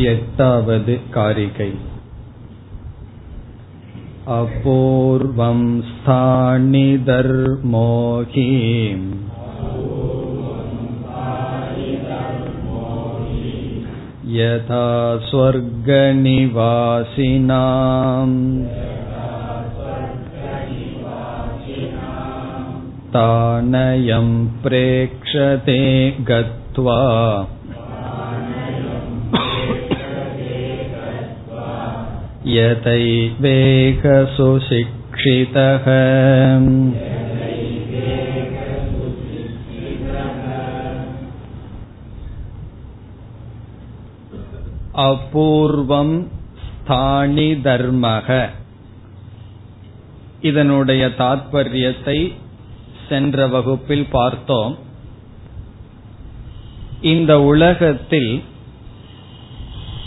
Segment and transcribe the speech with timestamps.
[0.00, 1.72] एटावद् कारिकै
[4.36, 5.58] अपूर्वं
[5.88, 9.04] स्थानि धर्मोऽहीम्
[14.36, 14.86] यथा
[15.28, 16.28] स्वर्गनिवासिनाम्
[23.16, 24.30] तानयं
[24.62, 25.82] प्रेक्षते
[26.30, 27.00] गत्वा
[34.64, 35.86] यतैवेकसुशिक्षितः
[45.02, 46.16] அபூர்வம்
[46.64, 48.28] ஸ்தானி தர்மக
[50.40, 52.18] இதனுடைய தாத்பரியத்தை
[53.08, 54.74] சென்ற வகுப்பில் பார்த்தோம்
[57.12, 58.32] இந்த உலகத்தில்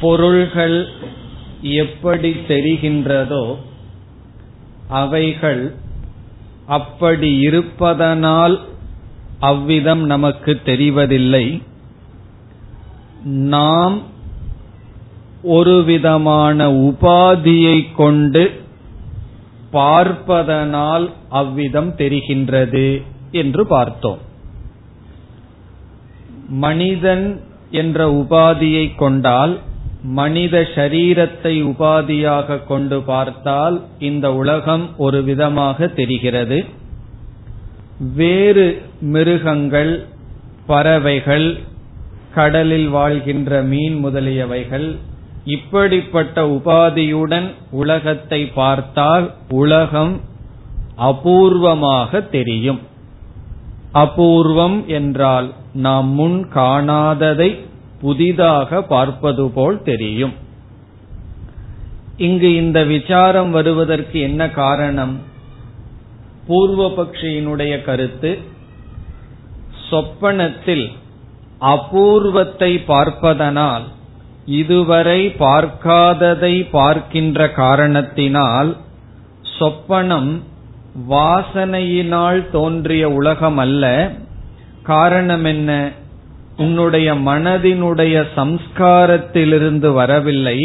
[0.02, 0.77] பொருள்கள்
[1.62, 3.56] எப்படி தெரிகின்றதோ
[4.88, 5.74] அவைகள்
[6.66, 8.60] அப்படி இருப்பதனால்
[9.38, 11.62] அவ்விதம் நமக்கு தெரிவதில்லை.
[13.24, 14.02] நாம்
[15.42, 18.50] ஒரு விதமான உபாதியை கொண்டு
[19.70, 24.18] பார்ப்பதனால் அவ்விதம் தெரிகின்றது என்று பார்த்தோம்.
[26.48, 29.58] மனிதன் என்ற உபாதியை கொண்டால்
[30.02, 36.65] மனித சரீரத்தை உபாதியாக கொண்டு பார்த்தால் இந்த உலகம் ஒரு விதமாக தெரிகிறது.
[38.15, 40.06] வேறு மிருகங்கள்
[40.66, 41.59] பறவைகள்
[42.34, 44.96] கடலில் வாழ்கின்ற மீன் முதலியவைகள்
[45.45, 50.21] இப்படிப்பட்ட உபாதியுடன் உலகத்தை பார்த்தால் உலகம்
[50.96, 52.80] அபூர்வமாக தெரியும்.
[53.95, 57.68] அபூர்வம் என்றால் நாம் முன் காணாததை
[58.01, 60.34] புதிதாக பார்ப்பது போல் தெரியும்.
[62.16, 65.15] இங்கு இந்த விசாரம் வருவதற்கு என்ன காரணம்?
[66.49, 68.38] பூர்வபக்ஷியினுடைய கருத்து
[69.91, 70.87] சொப்பனத்தில்
[71.61, 73.84] அபூர்வத்தை பார்ப்பதனால்
[74.44, 78.77] இதுவரை பார்க்காததை பார்க்கின்ற காரணத்தினால்
[79.59, 80.31] சொப்பனம்
[81.11, 84.12] வாசனையினால் தோன்றிய உலகம் அல்ல
[84.82, 85.71] காரணம் என்ன?
[86.65, 90.59] உன்னுடைய மனதினுடைய சம்ஸ்காரத்திலிருந்து வரவில்லை.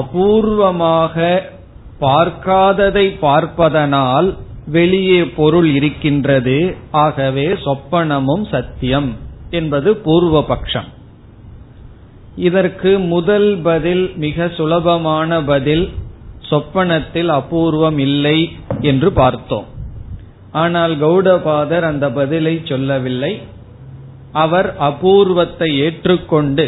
[0.00, 1.16] அபூர்வமாக
[2.00, 4.28] பார்க்காததை பார்ப்பதனால்
[4.66, 6.58] வெளியே பொருள் இருக்கின்றது.
[7.04, 9.10] ஆகவே சொப்பனமும் சத்தியம்
[9.50, 10.90] என்பது பூர்வ பட்சம்
[12.46, 15.86] இதற்கு முதல் பதில் மிக சுலபமான பதில்
[16.50, 18.38] சொப்பனத்தில் அபூர்வம் இல்லை
[18.90, 19.66] என்று பார்த்தோம்.
[20.62, 23.32] ஆனால் கௌடபாதர் அந்த பதிலை சொல்லவில்லை.
[24.32, 26.66] அவர் அபூர்வத்தை ஏற்றுக்கொண்டு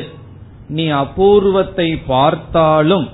[0.68, 3.06] நீ அபூர்வத்தை பார்த்தாலும்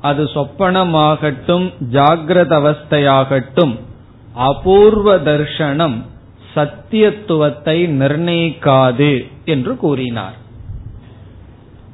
[0.00, 3.74] அது சொப்பனமாகட்டும் ஜாகிரத அவஸ்தையாகட்டும்
[4.34, 5.96] அபூர்வ தர்ஷனம்
[6.54, 9.12] சத்தியத்துவத்தை நிர்ணயிக்காது
[9.44, 10.36] என்று கூறினார்.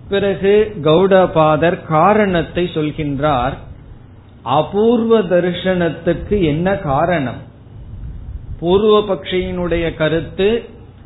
[0.08, 3.54] பிறகு கௌடபாதர் காரணத்தை சொல்கின்றார்
[4.42, 7.40] அபூர்வ தரிசனத்துக்கு என்ன காரணம்?
[8.60, 10.48] பூர்வ பக்ஷியினுடைய கருத்து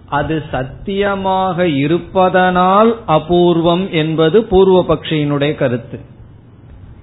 [0.09, 6.00] அது சத்தியமாக இருப்பதனால் அபூர்வம் என்பது பூர்வ பக்ஷியினுடைய கருத்து.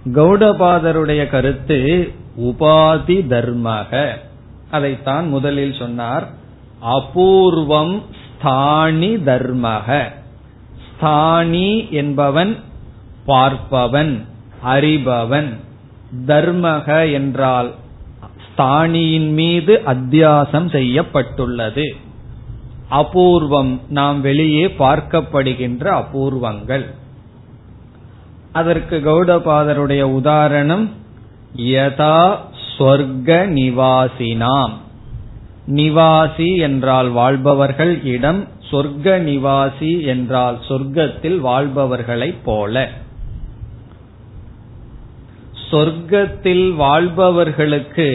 [0.06, 4.07] கௌடபாதருடைய கருத்து உபாதி தர்மக.
[4.72, 6.29] அதைத்தான் முதலில் சொன்னார்.
[6.85, 10.03] அபூர்வம் ஸ்தானி தர்மக.
[10.90, 12.57] ஸ்தானி என்பவன்
[13.28, 14.25] பார்ப்பவன்
[14.66, 15.53] அறிபவன்.
[16.28, 17.73] தர்மக என்றால்
[18.47, 21.95] ஸ்தானியின் மீது அத்தியாசம் செய்யப்பட்டுள்ளது.
[22.91, 26.85] அபூர்வம் நாம் வெளியே பார்க்கப்படுகின்ற அபூர்வங்கள்.
[28.52, 30.90] அதற்கு கௌடபாதருடைய உதாரணம்
[31.56, 32.38] யதா
[32.78, 34.74] சொர்க்க நிவாசினாம்.
[35.68, 42.90] நிவாசி என்றால் வாழ்பவர்கள் இடம் சொர்க்க நிவாசி என்றால் சொர்க்கத்தில் வாழ்பவர்களைப் போல.
[45.72, 48.09] சொர்க்கத்தில் வாழ்பவர்களுக்கு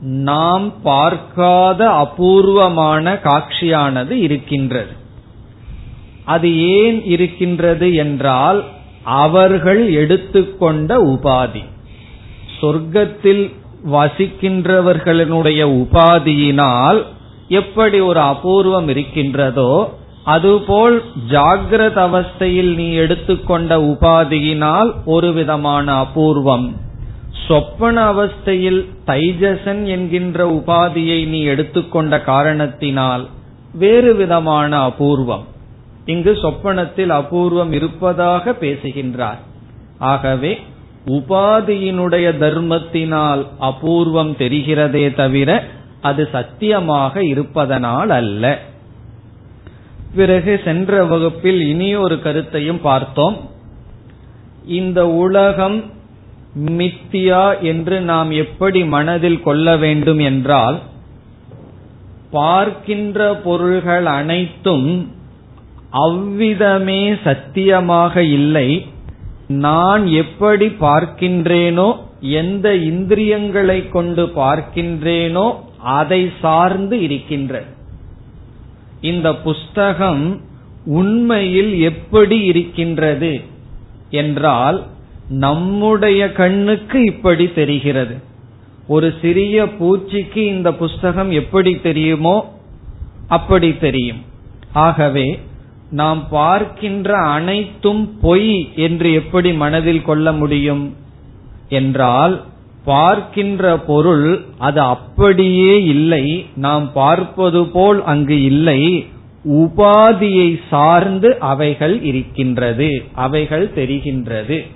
[0.00, 4.90] நாம் பார்க்காத அபூர்வமான காட்சியானது இருக்கின்றது.
[6.24, 8.64] அது ஏன் இருக்கின்றது என்றால்
[9.04, 11.64] அவர்கள் எடுத்துக்கொண்ட உபாதி.
[12.60, 13.52] சொர்க்கத்தில்
[13.92, 17.02] வசிக்கின்றவர்களுடைய உபாதியினால்
[17.48, 19.94] எப்படி ஒரு அபூர்வம் இருக்கின்றதோ
[20.24, 26.74] அதுபோல் ஜாகிரத அவஸ்தையில் நீ எடுத்துக்கொண்ட உபாதியினால் ஒரு விதமான அபூர்வம்.
[27.44, 33.28] சொப்பன அவஸ்தையில் தைஜசன் என்கின்ற உபாதியை நீ எடுத்துக்கொண்ட காரணத்தினால்
[33.72, 35.44] வேறு விதமான அபூர்வம்.
[36.04, 39.38] இங்கு சொப்பனத்தில் அபூர்வம் இருப்பதாக பேசுகின்றார்.
[39.98, 40.60] ஆகவே
[41.06, 45.64] உபாதியினுடைய தர்மத்தினால் அபூர்வம் தெரிகிறதே தவிர
[46.00, 48.58] அது சத்தியமாக இருப்பதனால் அல்ல.
[50.14, 53.36] பிறகு சென்ற வகுப்பில் இனி ஒரு கருத்தையும் பார்த்தோம்.
[54.66, 55.84] இந்த உலகம்
[56.56, 60.82] மித்தியா என்று நாம் எப்படி மனதில் கொள்ள வேண்டும் என்றால்
[62.30, 65.08] பார்க்கின்ற பொருள்கள் அனைத்தும்
[65.90, 68.86] அவ்விதமே சத்தியமாக இல்லை.
[69.48, 77.64] நான் எப்படி பார்க்கின்றேனோ எந்த இந்திரியங்களை கொண்டு பார்க்கின்றேனோ அதை சார்ந்து இருக்கின்ற
[79.00, 80.40] இந்த புஸ்தகம்
[80.86, 83.40] உண்மையில் எப்படி இருக்கின்றது
[84.10, 84.84] என்றால்
[85.28, 88.16] நம்முடைய கண்ணுக்கு இப்படி தெரிகிறது.
[88.86, 92.54] ஒரு சிறிய பூச்சிக்கு இந்த புஸ்தகம் எப்படி தெரியுமோ
[93.28, 94.22] அப்படி தெரியும்.
[94.72, 95.38] ஆகவே
[95.90, 100.94] நாம் பார்க்கின்ற அனைத்தும் பொய் என்று எப்படி மனதில் கொள்ள முடியும்?
[101.68, 102.42] என்றால்
[102.84, 109.06] பார்க்கின்ற பொருள் அது அப்படியே இல்லை நாம் பார்ப்பது போல் அங்கு இல்லை
[109.44, 114.66] உபாதியை சார்ந்து அவைகள் இருக்கின்றது அவைகள் தெரிகின்றது.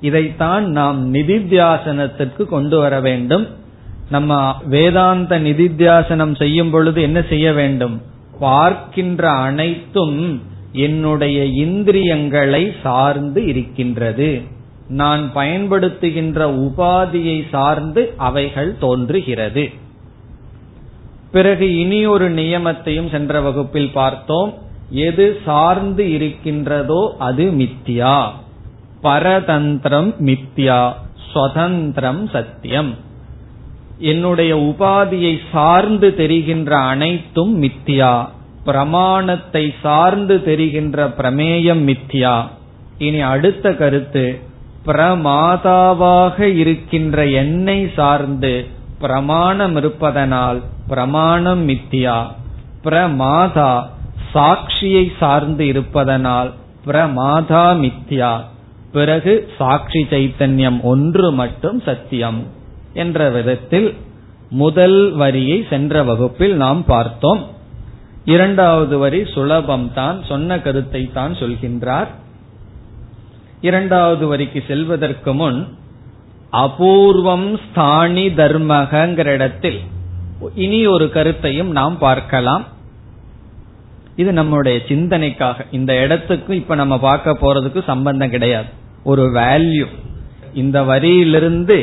[0.00, 3.48] இதைத்தான் நாம் நிதித்தியாசனத்திற்கு கொண்டு வர வேண்டும்.
[4.10, 8.02] நம்ம வேதாந்த நிதித்தியாசனம் செய்யும் பொழுது என்ன செய்ய வேண்டும்?
[8.40, 10.42] பார்க்கின்ற அனைத்தும்
[10.72, 14.42] என்னுடைய இந்திரியங்களை சார்ந்து இருக்கின்றது.
[14.88, 19.70] நான் பயன்படுத்துகின்ற உபாதியை சார்ந்து அவைகள் தோன்றுகிறது.
[21.32, 24.54] பிறகு இனி ஒரு நியமத்தையும் சென்ற வகுப்பில் பார்த்தோம்.
[24.90, 28.28] எது சார்ந்து இருக்கின்றதோ அது மித்தியா.
[29.02, 30.92] பரதந்திரம் மித்யா
[31.28, 32.94] ஸ்வதந்திரம் சத்தியம்.
[33.98, 38.28] என்னுடைய உபாதியை சார்ந்து தெரிகின்ற அனைத்தும் மித்தியா
[38.64, 42.36] பிரமாணத்தை சார்ந்து தெரிகின்ற பிரமேயம் மித்யா.
[42.98, 44.40] இனி அடுத்த கருத்து
[44.86, 48.66] பிரமாதாவாக இருக்கின்ற என்னை சார்ந்து
[49.00, 52.18] பிரமாணம் இருப்பதனால் பிரமாணம் மித்தியா
[52.84, 53.72] பிரமாதா
[54.34, 56.52] சாட்சியை சார்ந்து இருப்பதனால்
[56.86, 58.32] பிரமாதா மித்யா.
[58.92, 62.46] பிறகு சாட்சி சைத்தன்யம் ஒன்று மட்டும் சத்தியம்
[62.92, 63.88] என்ற விதத்தில்
[64.50, 67.42] முதல் வரியை சென்ற வகுப்பில் நாம் பார்த்தோம்.
[68.24, 72.08] இரண்டாவது வரி சுலபம்தான் சொன்ன கருத்தை தான் சொல்கின்றார்.
[73.60, 75.60] இரண்டாவது வரிக்கு செல்வதற்கு முன்
[76.52, 79.80] அபூர்வம் ஸ்தானி தர்மகங்கிற இடத்தில்
[80.54, 82.64] இனி ஒரு கருத்தையும் நாம் பார்க்கலாம்.
[84.18, 85.66] இது நம்முடைய சிந்தனைக்காக.
[85.70, 88.70] இந்த இடத்துக்கு இப்ப நம்ம பார்க்க போறதுக்கு சம்பந்தம் கிடையாது.
[89.04, 89.86] ஒரு வேல்யூ
[90.54, 91.78] இந்த வரியிலிருந்து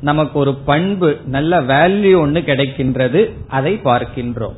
[0.00, 3.20] நமக்கு ஒரு பண்பு நல்ல வேல்யூ ஒன்று கிடைக்கின்றது.
[3.48, 4.56] அதை பார்க்கின்றோம்.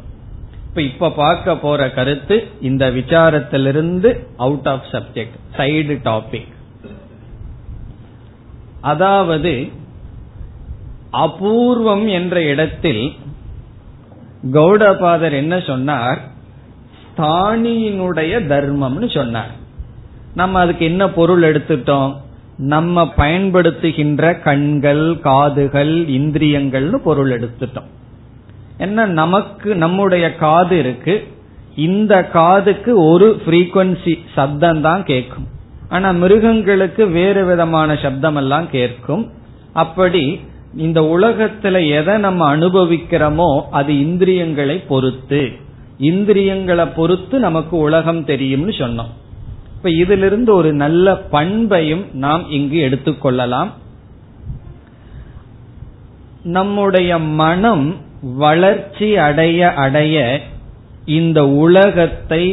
[0.68, 6.52] இப்ப இப்ப பார்க்க போற கருத்து இந்த விசாரத்திலிருந்து out of subject side topic
[8.80, 9.68] அதாவது
[11.12, 13.04] அபூர்வம் என்ற இடத்தில்
[14.52, 16.20] கௌடபாதர் என்ன சொன்னார்?
[17.16, 19.50] தானியினுடைய தர்மம்னு சொன்னார்.
[20.34, 22.16] நம்ம அதுக்கு என்ன பொருள் எடுத்துட்டோம்?
[22.56, 27.90] நம்ம பயன்படுத்துகின்ற கண்கள் காதுகள் இந்திரியங்கள்னு பொருள் எடுத்துட்டோம்.
[28.78, 31.26] என்ன நமக்கு நம்முடைய காது இருக்கு.
[31.76, 35.46] இந்த காதுக்கு ஒரு ஃப்ரீக்வன்சி சப்தம் தான் கேட்கும்.
[35.88, 39.30] ஆனா மிருகங்களுக்கு வேறு விதமான சப்தம் எல்லாம் கேட்கும்.
[39.72, 40.40] அப்படி
[40.76, 45.50] இந்த உலகத்துல எதை நம்ம அனுபவிக்கிறோமோ அது இந்திரியங்களை பொறுத்து.
[46.08, 49.12] இந்திரியங்களை பொறுத்து நமக்கு உலகம் தெரியும்னு சொன்னோம்.
[49.76, 53.70] இப்ப இதிலிருந்து ஒரு நல்ல பண்பையும் நாம் இங்கு எடுத்துக்கொள்ளலாம்
[56.56, 57.10] நம்முடைய
[57.42, 57.86] மனம்
[58.36, 60.16] வளர்ச்சி அடைய அடைய
[61.18, 62.44] இந்த உலகத்தை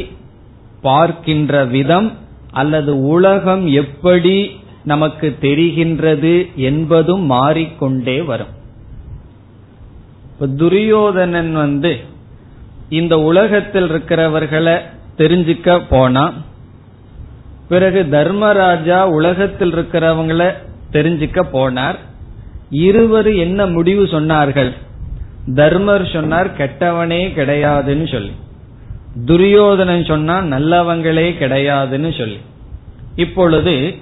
[0.82, 2.10] பார்க்கின்ற விதம்
[2.51, 4.36] அல்லது உலகம் எப்படி
[4.84, 6.36] நமக்கு தெரிகின்றது
[6.70, 8.53] என்பதும் மாறிக்கொண்டே வரும்.
[10.58, 11.91] துரியோதனன் வந்து
[12.89, 14.74] இந்த உலகத்தில் இருக்கிறவர்களை
[15.17, 16.34] தெரிஞ்சுக்க போனா
[17.69, 20.53] பிறகு தர்மராஜா உலகத்தில் இருக்கிறவங்கள
[20.91, 21.96] தெரிஞ்சுக்க போனார்.
[22.69, 24.74] இருவர் என்ன முடிவு சொன்னார்கள்?
[25.55, 28.31] தர்மர் சொன்னார் கெட்டவனே கிடையாதுன்னு சொல்லி.
[29.25, 32.38] துரியோதனன் சொன்னா நல்லவங்களே கிடையாதுன்னு சொல்லி.
[33.15, 33.96] இப்பொழுது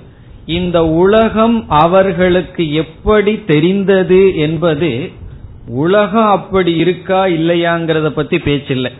[0.46, 5.12] இந்த உலகம் அவர்களுக்கு எப்படி தெரிந்தது என்பது
[5.68, 8.92] உலகம் அப்படி இருக்கா இல்லையாங்கிறத பத்தி பேச்சில்லை.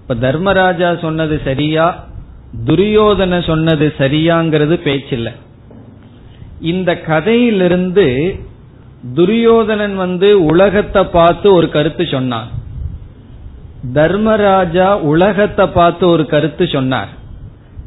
[0.00, 2.04] இப்ப தர்மராஜா சொன்னது சரியா
[2.66, 5.32] துரியோதன சொன்னது சரியாங்கிறது பேச்சில்லை.
[6.60, 8.06] இந்த கதையிலிருந்து
[9.14, 12.48] துரியோதனன் வந்து உலகத்தை பார்த்து ஒரு கருத்து சொன்னான்
[13.92, 17.08] தர்மராஜா உலகத்தை பார்த்து ஒரு கருத்து சொன்னார்.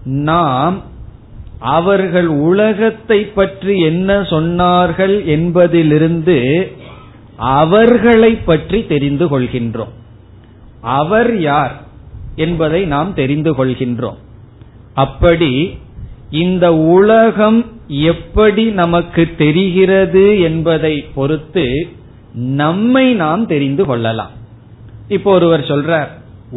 [0.04, 0.82] நாம்
[1.60, 6.38] அவர்கள் உலகத்தை பற்றி என்ன சொன்னார்கள் என்பதிலிருந்து
[7.38, 9.94] அவர்களை பற்றி தெரிந்து கொள்கின்றோம்.
[10.82, 11.84] அவர் யார்
[12.36, 14.16] என்பதை நாம் தெரிந்து கொள்கின்றோம்.
[14.94, 15.78] அப்படி
[16.30, 21.90] இந்த உலகம் எப்படி நமக்கு தெரிகிறது என்பதை பொறுத்து
[22.34, 24.32] நம்மை நாம் தெரிந்து கொள்ளலாம்.
[25.08, 26.08] இப்போ ஒருவர் சொல்றார்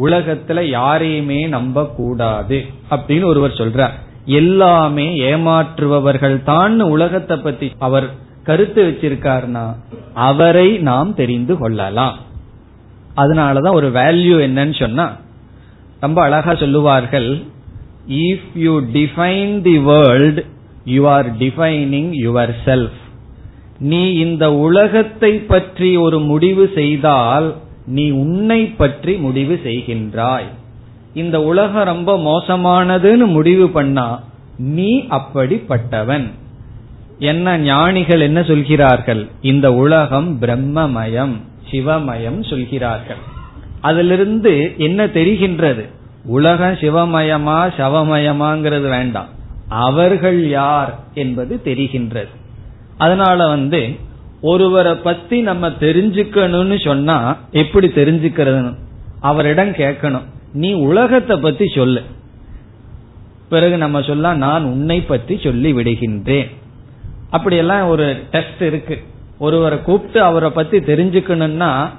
[0.05, 3.91] உலகத்துல யாரையுமே நம்ப கூடாது அப்படின்னு ஒருவர் சொல்றார்.
[4.25, 8.09] எல்லாமே ஏமாற்றுபவர்கள் தான் உலகத்தை பத்தி அவர்
[8.47, 9.65] கருத்து வச்சிருக்காருனா
[10.27, 12.17] அவரை நாம் தெரிந்து கொள்ளலாம்.
[13.21, 15.05] அதனாலதான் ஒரு வேல்யூ என்னன்னு சொன்னா
[15.99, 17.29] ரொம்ப அழகா சொல்லுவார்கள்
[18.25, 20.39] if you define the world
[20.95, 22.11] you are defining
[22.65, 22.99] yourself
[23.91, 27.47] நீ இந்த உலகத்தை பற்றி ஒரு முடிவு செய்தால்
[27.97, 30.47] நீ உன்னை பற்றி முடிவு செய்கின்றாய்.
[31.13, 34.07] இந்த உலகம் ரொம்ப மோசமானதுன்னு முடிவு பண்ணா
[34.77, 36.25] நீ அப்படிப்பட்டவன்.
[37.19, 39.27] என்ன ஞானிகள் என்ன சொல்கிறார்கள்?
[39.41, 41.35] இந்த உலகம் பிரம்மமயம்
[41.71, 43.17] சிவமயம் சொல்கிறார்கள்.
[43.81, 45.89] அதிலிருந்து என்ன தெரிகின்றது?
[46.25, 49.27] உலகம் சிவமயமா சவமயமாங்கிறது வேண்டாம்.
[49.67, 52.27] அவர்கள் யார் என்பது தெரிகின்றது.
[52.97, 53.95] அதனால வந்து
[54.41, 58.75] ஒருவரை பத்தி நம்ம தெரிஞ்சுக்கணும்னு சொன்னா எப்படி தெரிஞ்சுக்கிறது
[59.19, 60.25] அவரிடம் கேட்கணும்.
[60.53, 62.03] நீ உலகத்தை பத்தி சொல்லு.
[63.49, 66.49] பிறகு நம்ம சொல்ல நான் உன்னை பற்றி சொல்லி விடுகின்றேன்
[67.29, 69.03] அப்படியெல்லாம் ஒரு டெஸ்ட் இருக்கு.
[69.39, 71.89] ஒருவரை கூப்பிட்டு அவரை பத்தி தெரிஞ்சுக்கணும்னா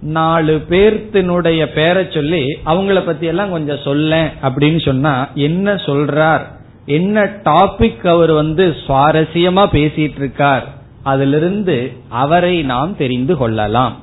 [0.00, 6.40] நாலு பேர்த்தினுடைய பேரை சொல்லி அவங்கள பத்தி எல்லாம் கொஞ்சம் சொல்ல அப்படின்னு சொன்னா என்ன சொல்றார்?
[6.86, 10.74] என்ன டாபிக் அவர் வந்து சுவாரஸ்யமா பேசிட்டு இருக்கார்?
[11.02, 13.96] அதிலிருந்து அவரை நாம் தெரிந்து கொள்ளலாம்.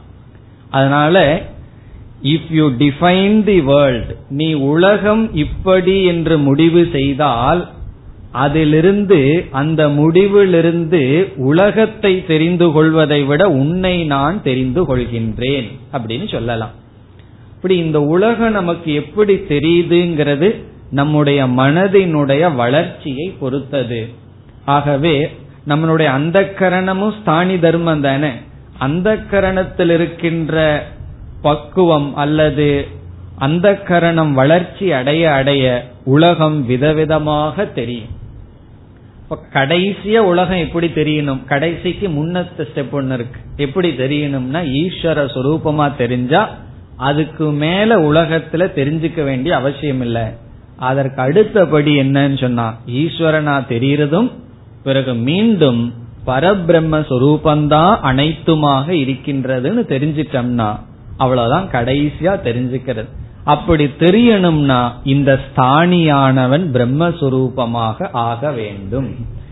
[0.69, 1.41] அதனால
[2.23, 7.69] if you define the world நீ உலகம் இப்படி என்று முடிவு செய்தால்
[8.31, 16.69] அதிலிருந்து அந்த முடிவிலிருந்து உலகத்தை தெரிந்து கொள்வதை விட உன்னை நான் தெரிந்து கொள்கின்றேன் அப்படின்னு சொல்லலாம்.
[17.55, 20.55] இப்படி இந்த உலகம் நமக்கு எப்படி தெரியுதுங்கிறது
[20.91, 24.09] நம்முடைய மனதினுடைய வளர்ச்சியை பொறுத்தது.
[24.65, 25.31] ஆகவே
[25.67, 28.29] நம்மளுடைய அந்த கரணமும் ஸ்தானி தர்மம் தானே.
[28.77, 30.87] அந்த கரணத்தில் இருக்கின்ற
[31.41, 32.87] பக்குவம் அல்லது
[33.35, 38.17] அந்த கரணம் வளர்ச்சி அடைய அடைய உலகம் விதவிதமாக தெரியும்.
[39.29, 41.45] கடைசிய உலகம் எப்படி தெரியணும்?
[41.45, 43.39] கடைசிக்கு முன்னத்த ஸ்டெப் ஒன்னு இருக்கு.
[43.55, 46.49] எப்படி தெரியணும்னா ஈஸ்வர சுரூபமா தெரிஞ்சா
[46.97, 50.21] அதுக்கு மேல உலகத்துல தெரிஞ்சுக்க வேண்டிய அவசியம் இல்லை.
[50.75, 54.31] அதற்கு அடுத்தபடி என்னன்னு சொன்னா ஈஸ்வரனா தெரியறதும்
[54.83, 55.93] பிறகு மீண்டும்
[56.27, 60.79] பரபிரம்ம சுரூபந்தான் அனைத்துமாக இருக்கின்றதுன்னு தெரிஞ்சிட்டோம்னா
[61.17, 63.18] அவ்வளவுதான் கடைசியா தெரிஞ்சுக்கிறது.
[63.49, 69.09] அப்படி தெரியணும்னா இந்த ஸ்தானியானவன் பிரம்மஸ்வரூபமாக ஆக வேண்டும்.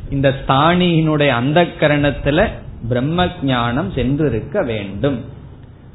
[0.10, 2.46] இந்த ஸ்தானியினுடைய அந்த கரணத்துல
[2.90, 5.18] பிரம்ம ஜானம் சென்றிருக்க வேண்டும்.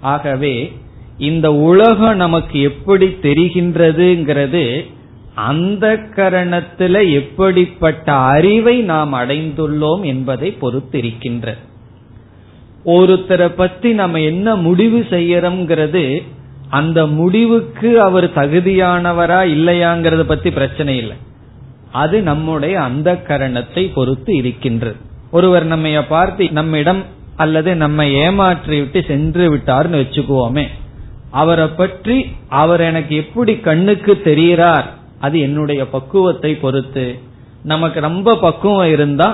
[0.01, 0.55] ஆகவே
[1.19, 4.65] இந்த உலகம் நமக்கு எப்படி தெரிகின்றதுங்கிறது
[5.35, 11.55] அந்த கரணத்துல எப்படிப்பட்ட அறிவை நாம் அடைந்துள்ளோம் என்பதை பொறுத்திருக்கின்ற.
[12.87, 16.05] ஒருத்தரை பத்தி நம்ம என்ன முடிவு செய்யறோம்ங்கிறது
[16.79, 21.17] அந்த முடிவுக்கு அவர் தகுதியானவரா இல்லையாங்கிறத பத்தி பிரச்சனை இல்லை.
[21.93, 24.97] அது நம்முடைய அந்த கரணத்தை பொறுத்து இருக்கின்றது
[25.31, 27.03] ஒருவர் நம்ம பார்த்து நம்மிடம்
[27.37, 30.65] அல்லது நம்ம ஏமாற்றி விட்டு சென்று விட்டார்னு வச்சுக்குவோமே.
[31.31, 32.17] அவரை பற்றி
[32.49, 34.89] அவர் எனக்கு எப்படி கண்ணுக்கு தெரிகிறார்
[35.21, 37.07] அது என்னுடைய பக்குவத்தை பொறுத்து.
[37.63, 39.29] நமக்கு ரொம்ப பக்குவம் இருந்தா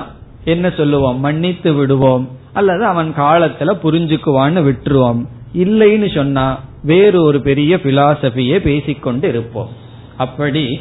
[0.45, 1.19] என்ன சொல்லுவோம்?
[1.19, 2.25] மன்னித்து விடுவோம்.
[2.53, 5.21] அல்லது அவன் காலத்துல புரிஞ்சுக்குவான்னு விட்டுருவோம்.
[5.63, 6.45] இல்லைன்னு சொன்னா
[6.83, 9.69] வேறு ஒரு பெரிய பிலாசபியே பேசிக்கொண்டு இருப்போம்
[10.17, 10.79] அப்படி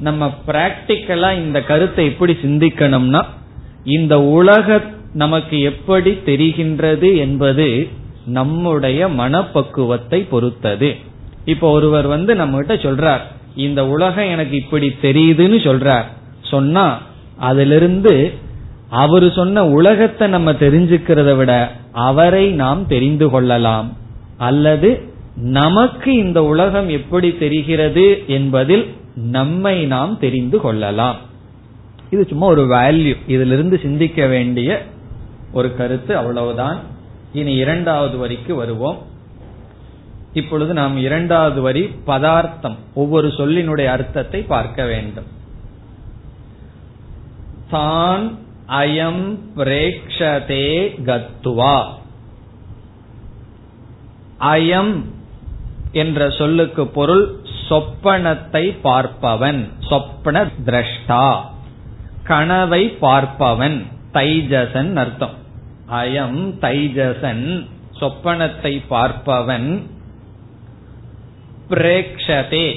[0.00, 3.24] நம்ம பிராக்டிக்கலா இந்த கருத்தை எப்படி சிந்திக்கணும்னா
[3.84, 4.82] இந்த உலக
[5.12, 7.88] நமக்கு எப்படி தெரிகின்றது என்பது
[8.26, 10.96] நம்முடைய மனப்பக்குவத்தை பொறுத்தது.
[11.44, 13.20] இப்ப ஒருவர் வந்து நம்ம கிட்ட சொல்றார்
[13.56, 16.04] இந்த உலகம் எனக்கு இப்படி தெரியுதுன்னு சொல்றார்.
[16.42, 17.00] சொன்னா
[17.36, 18.32] அதிலிருந்து
[18.88, 23.96] அவரு சொன்ன உலகத்தை நம்ம தெரிஞ்சுக்கிறத விட அவரை நாம் தெரிந்து கொள்ளலாம்.
[24.38, 31.16] அல்லது நமக்கு இந்த உலகம் எப்படி தெரிகிறது என்பதில் நம்மை நாம் தெரிந்து கொள்ளலாம்.
[32.10, 34.82] இது சும்மா ஒரு வேல்யூ இதிலிருந்து சிந்திக்க வேண்டிய
[35.52, 36.78] ஒரு கருத்து அவ்வளவுதான்.
[37.32, 38.98] இனி இரண்டாவது வரிக்கு வருவோம்.
[40.32, 42.76] இப்பொழுது நாம் இரண்டாவது வரி பதார்த்தம்.
[42.94, 45.24] ஒவ்வொரு சொல்லினுடைய அர்த்தத்தை பார்க்க வேண்டும்.
[47.70, 48.38] தான்
[48.68, 51.84] அயம் பிரேக்ஷதே கத்துவா.
[54.40, 55.12] அயம்
[55.94, 57.38] என்ற சொல்லுக்கு பொருள்
[57.70, 59.68] சொப்பனத்தை பார்ப்பவன்.
[59.88, 61.36] சொப்பன திரஷ்டா.
[62.24, 63.84] கனவை பார்ப்பவன்.
[64.12, 65.34] தைஜசன் அர்த்தம்.
[65.92, 67.66] அயம் தைஜசன்.
[68.00, 69.82] சொப்பனத்தை பார்ப்பவன்.
[71.70, 72.74] பிரேக்ஷதே.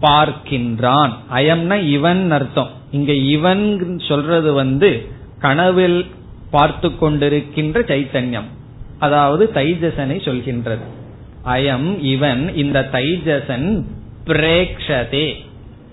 [0.00, 1.12] பார்க்கின்றான்.
[1.32, 2.70] அயம்னா இவன் அர்த்தம்.
[2.90, 5.08] இங்க இவன் சொல்றது வந்து
[5.38, 6.06] கனவில்
[6.50, 8.50] பார்த்து கொண்டிருக்கின்ற சைத்தன்யம்.
[8.98, 11.02] அதாவது தைஜசனை சொல்கின்றது.
[11.46, 13.84] அயம் இவன் இந்த தைஜசன்
[14.26, 15.34] பிரேக்ஷதே.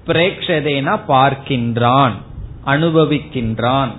[0.07, 2.11] பிரேக்ஷதேனா பார்க்கின்றான்
[2.65, 3.89] அனுபவிக்கின்றான்.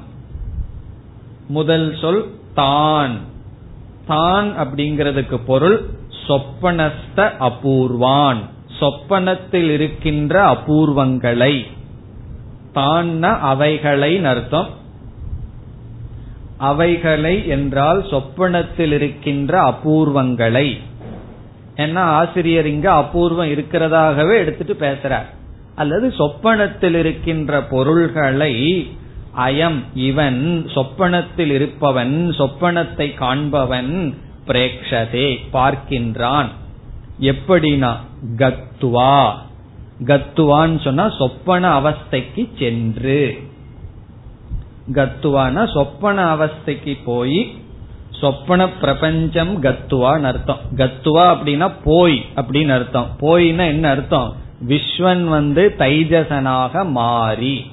[1.49, 3.19] முதல் சொல் தான்.
[4.07, 5.85] தான் அப்படிங்கிறதுக்கு பொருள்
[6.29, 8.37] சொப்பனஸ்த அபூர்வான்.
[8.81, 11.67] சொப்பனத்தில் இருக்கின்ற அபூர்வங்களை.
[12.73, 14.69] தான் அவைகளை அர்த்தம்.
[16.57, 20.81] அவைகளை என்றால் சொப்பனத்தில் இருக்கின்ற அபூர்வங்களை.
[21.77, 25.27] ஏன்னா ஆசிரியர் இங்க அபூர்வம் இருக்கிறதாகவே எடுத்துட்டு பேசுறார்.
[25.75, 28.91] அல்லது சொப்பனத்தில் இருக்கின்ற பொருள்களை
[29.37, 34.15] அயம் இவன் சொப்பனத்தில் இருப்பவன் சொப்பனத்தை காண்பவன்
[34.47, 36.49] பிரேக்ஷதே பார்க்கின்றான்.
[37.21, 37.97] எப்படினா
[38.37, 39.33] கத்துவா.
[40.05, 43.39] கத்துவான்னு சொன்னா சொப்பன அவஸ்தைக்கு சென்று.
[44.93, 47.57] கத்துவான சொப்பன அவஸ்தைக்கு போய்
[48.21, 50.59] சொப்பன பிரபஞ்சம் கத்துவான்னு அர்த்தம்.
[50.77, 53.07] கத்துவா அப்படின்னா போய் அப்படின்னு அர்த்தம்.
[53.21, 54.37] போயின்னா என்ன அர்த்தம்?
[54.69, 57.71] விஸ்வன் வந்து தைஜசனாக மாறி.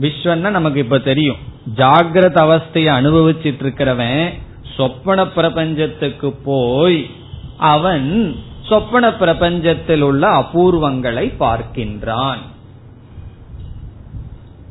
[0.00, 1.36] விஸ்வன்னா நமக்கு இப்ப தெரியும்.
[1.76, 4.30] ஜாகிரத அவஸ்தையை அனுபவிச்சிட்டு இருக்கிறவன்
[4.76, 7.10] சொப்பன பிரபஞ்சத்துக்கு போய்
[7.58, 8.36] அவன்
[8.68, 12.38] சொப்பன பிரபஞ்சத்தில் உள்ள அபூர்வங்களை பார்க்கின்றான்.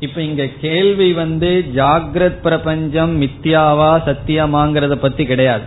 [0.01, 5.63] இப்ப இங்க கேள்வி வந்து ஜாகிரத் பிரபஞ்சம் மித்யாவா சத்தியமாங்கிறத பத்தி கிடையாது.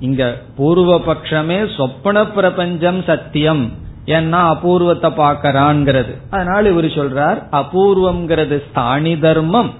[0.00, 0.24] இங்க
[0.56, 3.72] பூர்வ பட்சமே சொப்பன பிரபஞ்சம் சத்தியம்.
[4.06, 9.70] ஏன்னா அபூர்வத்தை பாக்கறான்ங்கிறது அதனால இவர் சொல்றார் அபூர்வம்ங்கிறது ஸ்தானி தர்மம்.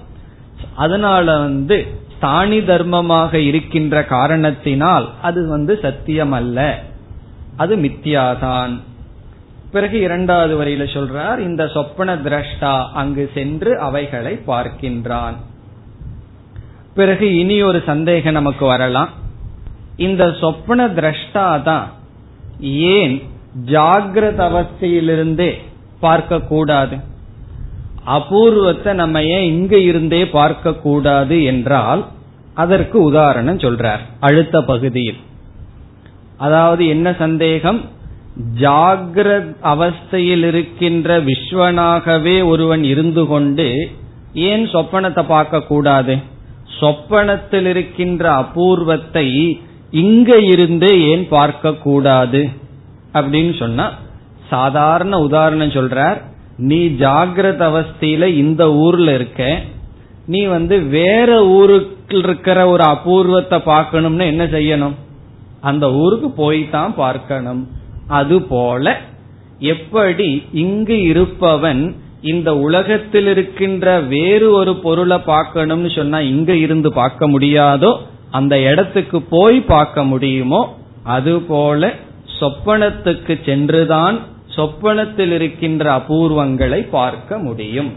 [0.75, 1.77] அதனால வந்து
[2.15, 6.79] ஸ்தானி தர்மமாக இருக்கின்ற காரணத்தினால் அது வந்து சத்தியம் அல்ல
[7.57, 8.73] அது மித்தியாதான்
[9.75, 15.37] பிறகு இரண்டாவது வரியில சொல்றார் இந்த சொப்பன திரஷ்டா அங்கு சென்று அவைகளை பார்க்கின்றான்.
[16.97, 19.11] பிறகு இனி ஒரு சந்தேகம் நமக்கு வரலாம்.
[20.07, 21.87] இந்த சொப்பன திரஷ்டா தான்
[22.97, 23.15] ஏன்
[23.73, 25.51] ஜாகிரத அவஸ்தையிலிருந்தே
[26.05, 26.95] பார்க்க கூடாது
[28.15, 32.01] அபூர்வத்தை நம்ம ஏன் இங்க இருந்தே பார்க்க கூடாது என்றால்
[32.63, 35.19] அதற்கு உதாரணம் சொல்றார் அடுத்த பகுதியில்.
[36.45, 37.79] அதாவது என்ன சந்தேகம்?
[38.59, 43.89] ஜாகிரத் அவஸ்தையில் இருக்கின்ற விஸ்வனாகவே ஒருவன் இருந்து கொண்டு
[44.33, 46.17] ஏன் சொப்பனத்தை பார்க்க கூடாது
[46.79, 49.57] சொப்பனத்தில் இருக்கின்ற அபூர்வத்தை
[49.91, 52.49] இங்க இருந்து ஏன் பார்க்க கூடாது
[53.13, 53.91] அப்படின்னு சொன்னா
[54.49, 56.21] சாதாரண உதாரணம் சொல்றார்
[56.57, 59.61] நீ ஜாகிரத அவஸ்தையில இந்த ஊர்ல இருக்க
[60.25, 64.93] நீ வந்து வேற ஊருக்கு இருக்கிற ஒரு அபூர்வத்தை பார்க்கணும்னு என்ன செய்யணும்?
[65.61, 67.67] அந்த ஊருக்கு போய் தான் பார்க்கணும்.
[68.07, 68.99] அதுபோல
[69.59, 77.97] எப்படி இங்கு இருப்பவன் இந்த உலகத்தில் இருக்கின்ற வேறு ஒரு பொருளை பார்க்கணும்னு சொன்னா இங்க இருந்து பார்க்க முடியாதோ
[78.31, 81.93] அந்த இடத்துக்கு போய் பார்க்க முடியுமோ அதுபோல
[82.39, 84.19] சொப்பனத்துக்கு சென்றுதான்
[84.55, 87.91] சொப்பனத்தில் இருக்கின்ற அபூர்வங்களை பார்க்க முடியும்.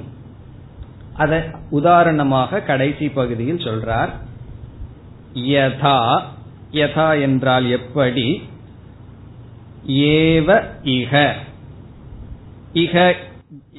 [1.16, 1.38] அதை
[1.71, 4.09] உதாரணமாக கடைசி பகுதியில் சொல்றார்.
[5.35, 6.21] யதா
[6.73, 8.42] யதா என்றால் எப்படி?
[9.87, 11.33] ஏவ இக
[12.75, 13.14] இக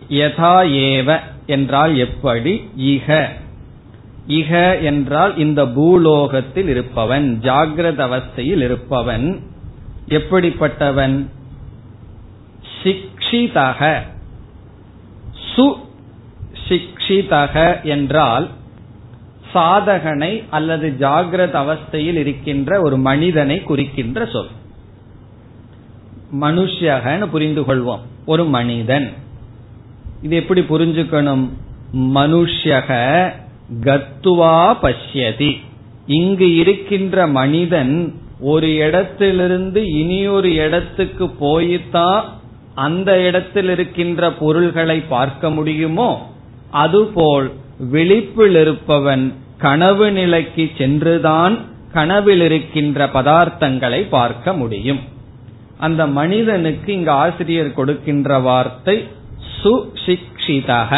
[0.09, 2.69] யதா ஏவ என்றால் எப்படி?
[2.77, 3.29] இக
[4.27, 9.39] இக என்றால் இந்த பூலோகத்தில் இருப்பவன் ஜாகிரத அவஸ்தையில் இருப்பவன்.
[10.07, 11.25] எப்படிப்பட்டவன்?
[12.83, 14.01] சிக்ஷிதக.
[15.55, 15.75] சு
[16.69, 18.49] சிக்ஷிதக என்றால்
[19.53, 24.47] சாதகனை அல்லது ஜாகிரத அவஸ்தையில் இருக்கின்ற ஒரு மனிதனை குறிக்கின்ற சொல்.
[26.33, 29.13] மனுஷகன்னு புரிந்து கொள்வோம் ஒரு மனிதன்.
[30.21, 31.49] இது எப்படி புரிஞ்சுக்கணும்?
[31.93, 33.29] மனுஷக
[33.83, 35.59] கத்துவா பஷ்யதி.
[36.05, 42.23] இங்கு இருக்கின்ற மனிதன் ஒரு இடத்திலிருந்து இனியொரு இடத்துக்கு போய்தான்
[42.75, 46.33] அந்த இடத்தில் இருக்கின்ற பொருள்களை பார்க்க முடியுமோ?
[46.69, 47.51] அதுபோல்
[47.91, 51.57] விழிப்பில் இருப்பவன் கனவு நிலைக்கு சென்றுதான்
[51.93, 55.17] கனவில் இருக்கின்ற பதார்த்தங்களை பார்க்க முடியும்.
[55.79, 59.07] அந்த மனிதனுக்கு இங்கு ஆசிரியர் கொடுக்கின்ற வார்த்தை
[59.61, 60.91] சுசிக்ஷிதக.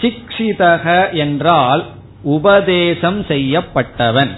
[0.00, 1.82] சிக்ஷிதக என்றால்
[2.22, 4.32] உபதேசம் செய்யப்பட்டவன்.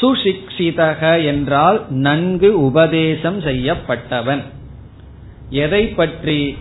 [0.00, 4.42] சுசிக்ஷிதக என்றால் நன்கு உபதேசம் செய்யப்பட்டவன்.
[5.50, 6.56] எதை பற்றி?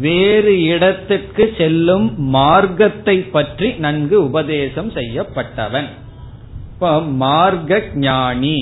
[0.00, 5.88] வேறு இடத்துக்கு செல்லும் மார்க்கத்தை பற்றி நன்கு உபதேசம் செய்யப்பட்டவன்.
[6.72, 8.58] இப்ப மார்க்க ஞானி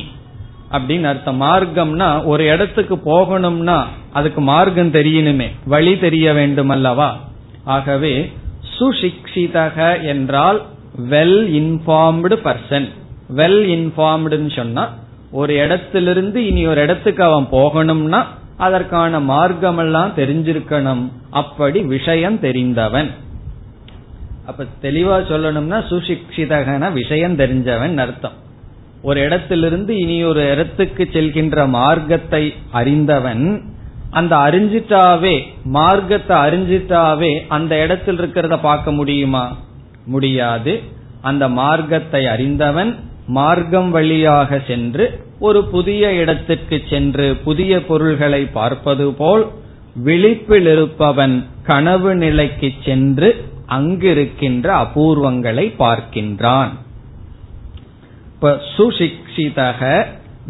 [0.72, 1.40] அப்படின்னு அர்த்தம்.
[1.42, 3.78] மார்க்கம்னா ஒரு இடத்துக்கு போகணும்னா
[4.12, 5.48] அதுக்கு மார்க்கம் தெரியணுமே.
[5.64, 7.11] வழி தெரிய வேண்டும் அல்லவா
[7.64, 8.14] ஆகவே
[8.78, 10.61] சுசிக்ஷிதக என்றால்
[11.11, 12.88] வெல் இன்ஃபார்ம்டு பர்சன்
[13.37, 14.85] வெல் இன்ஃபார்ம்டுன்னு சொன்னா
[15.30, 18.20] ஒரு இடத்திலிருந்து இனி ஒரு இடத்துக்கு அவன் போகணும்னா
[18.56, 21.04] அதற்கான மார்க்கமெல்லாம் தெரிஞ்சிருக்கணும்.
[21.30, 23.11] அப்படி விஷயம் தெரிந்தவன்.
[24.46, 28.37] அப்ப தெளிவா சொல்லணும்னா சுசிக்ஷிதகன விஷயம் தெரிஞ்சவன் அர்த்தம்.
[29.02, 33.44] ஒரு இடத்திலிருந்து இனி ஒரு இடத்துக்கு செல்கின்ற மார்க்கத்தை அறிந்தவன்
[34.10, 35.34] அந்த அறிஞ்சிட்டாவே
[35.76, 39.44] மார்க்கத்தை அறிஞ்சிட்டாவே அந்த இடத்தில் இருக்கிறத பார்க்க முடியுமா?
[40.06, 40.72] முடியாது.
[41.20, 42.92] அந்த மார்க்கத்தை அறிந்தவன்
[43.26, 45.04] மார்க்கம் வழியாக சென்று
[45.38, 49.44] ஒரு புதிய இடத்திற்கு சென்று புதிய பொருள்களை பார்ப்பது போல்
[50.04, 53.28] விழிப்பில் இருப்பவன் கனவு நிலைக்கு சென்று
[53.68, 56.72] அங்கிருக்கின்ற அபூர்வங்களை பார்க்கின்றான்.
[58.42, 59.81] இப்ப சுசிக்ஷிதக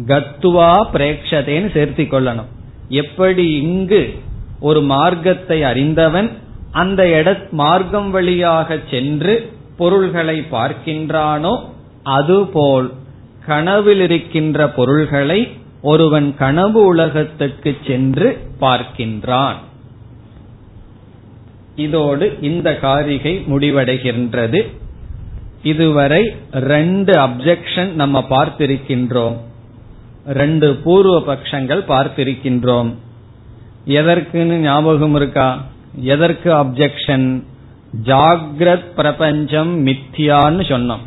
[0.07, 2.47] கத்துவா பிரேக்ஷதேன்னு சேர்த்தி கொள்ளணும்.
[2.87, 3.99] எப்படி இங்கு
[4.59, 6.29] ஒரு மார்க்கத்தை அறிந்தவன்
[6.71, 11.53] அந்த இட மார்க்கம் வழியாக சென்று பொருள்களை பார்க்கின்றானோ
[12.03, 12.93] அதுபோல்
[13.45, 15.39] கனவில் இருக்கின்ற பொருள்களை
[15.81, 18.29] ஒருவன் கனவு உலகத்துக்கு சென்று
[18.59, 19.59] பார்க்கின்றான்.
[21.75, 24.61] இதோடு இந்த காரிகை முடிவடைகின்றது.
[25.63, 29.37] இதுவரை ரெண்டு அப்செக்ஷன் நம்ம பார்த்திருக்கின்றோம்.
[30.27, 32.93] ரெண்டு பூர்வ பட்சங்கள் பார்த்திருக்கின்றோம்.
[33.87, 35.63] எதற்குன்னு ஞாபகம் இருக்கா?
[36.01, 37.43] எதற்கு அப்செக்ஷன்
[38.03, 41.03] ஜாகிரத் பிரபஞ்சம் மித்தியான்னு சொன்னோம்.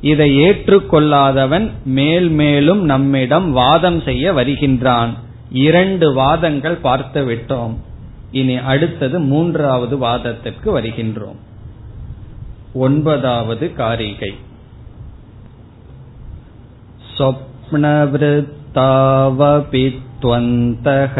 [0.00, 5.14] இதை ஏற்றுக்கொள்ளாதவன் மேல் மேலும் நம்மிடம் வாதம் செய்ய வருகின்றான்.
[5.50, 7.74] இரண்டு வாதங்கள் பார்த்து விட்டோம்
[8.30, 11.50] இனி அடுத்தது மூன்றாவது வாதத்திற்கு வருகின்றோம்.
[12.85, 14.31] ஒன்பதாவது காரிகை
[17.13, 17.83] स्वप्नवृत्तावपि
[20.21, 21.15] त्वन्तः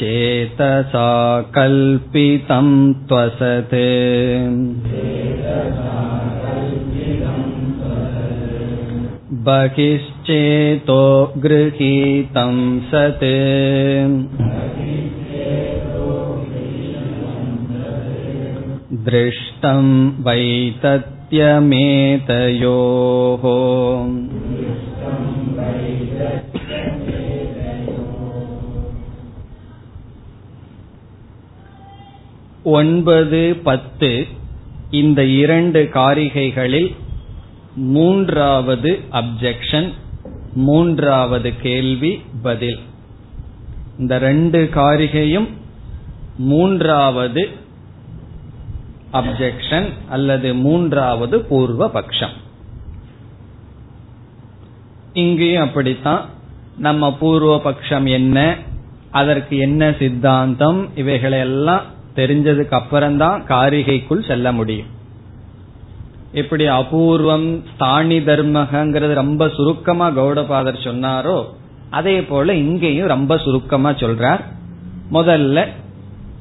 [0.00, 1.08] चेतसा
[1.56, 2.68] कल्पितं
[3.08, 3.88] त्वसते
[9.46, 11.02] बहिश्चेतो
[11.44, 12.56] गृहीतं
[12.90, 13.24] सत्
[19.06, 19.84] दृष्टं
[20.24, 20.92] वैतत्यमेतयोः
[32.72, 34.10] ஒன்பது பத்து
[34.90, 36.90] இந்த இரண்டு காரிகைகளில்
[37.92, 39.88] மூன்றாவது அப்ஜெக்ஷன்
[40.54, 42.80] மூன்றாவது கேள்வி பதில்
[43.98, 45.48] இந்த ரெண்டு காரிகையும்
[46.36, 47.42] மூன்றாவது
[49.13, 52.35] அப்ஜெக்ஷன் அல்லது மூன்றாவது பூர்வ பட்சம்
[55.13, 56.25] இங்கேயும் அப்படித்தான்.
[56.77, 58.55] நம்ம பூர்வ பட்சம் என்ன
[59.11, 61.81] அதற்கு என்ன சித்தாந்தம் இவைகளை எல்லாம்
[62.15, 64.87] தெரிஞ்சதுக்கு அப்புறம்தான் காரிகைக்குள் செல்ல முடியும்.
[66.31, 71.45] எப்படி அபூர்வம் ஸ்தானி தர்மகங்கிறது ரொம்ப சுருக்கமா கௌடபாதர் சொன்னாரோ
[71.89, 74.43] அதே போல இங்கேயும் ரொம்ப சுருக்கமா சொல்றார்.
[75.11, 75.67] முதல்ல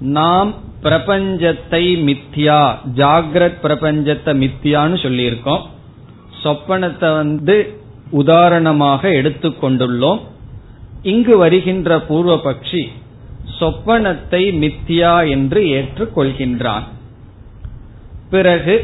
[0.01, 2.61] நாம் பிரபஞ்சத்தை மித்யா
[2.95, 5.65] ஜாகிரத் பிரபஞ்சத்தை மித்தியான்னு சொல்லியிருக்கோம்.
[6.43, 10.21] சொப்பனத்தை வந்து உதாரணமாக எடுத்துக்கொண்டுள்ளோம்
[11.03, 12.83] இங்கு வருகின்ற பூர்வ பட்சி
[13.59, 16.87] சொப்பனத்தை மித்தியா என்று ஏற்றுக்கொள்கின்றான்
[18.31, 18.75] பிறகு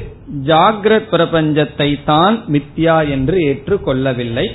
[0.46, 4.46] ஜாகிரத் பிரபஞ்சத்தை தான் மித்யா என்று ஏற்றுக்கொள்ளவில்லை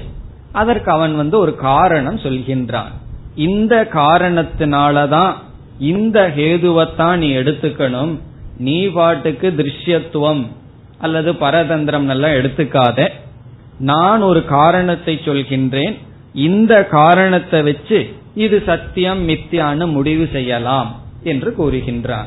[0.51, 2.93] அதற்கு அவன் வந்து ஒரு காரணம் சொல்கின்றான்.
[3.35, 5.33] இந்த காரணத்தினாலதான்
[5.79, 8.17] இந்த ஹேதுவத்தான் நீ எடுத்துக்கணும்.
[8.57, 10.47] நீ பாட்டுக்கு திருஷ்யத்துவம்
[10.97, 13.09] அல்லது பரதந்திரம் எல்லாம் எடுத்துக்காத.
[13.77, 15.97] நான் ஒரு காரணத்தை சொல்கின்றேன்.
[16.33, 22.25] இந்த காரணத்தை வச்சு இது சத்தியம் மித்தியான்னு முடிவு செய்யலாம் என்று கூறுகின்றார்.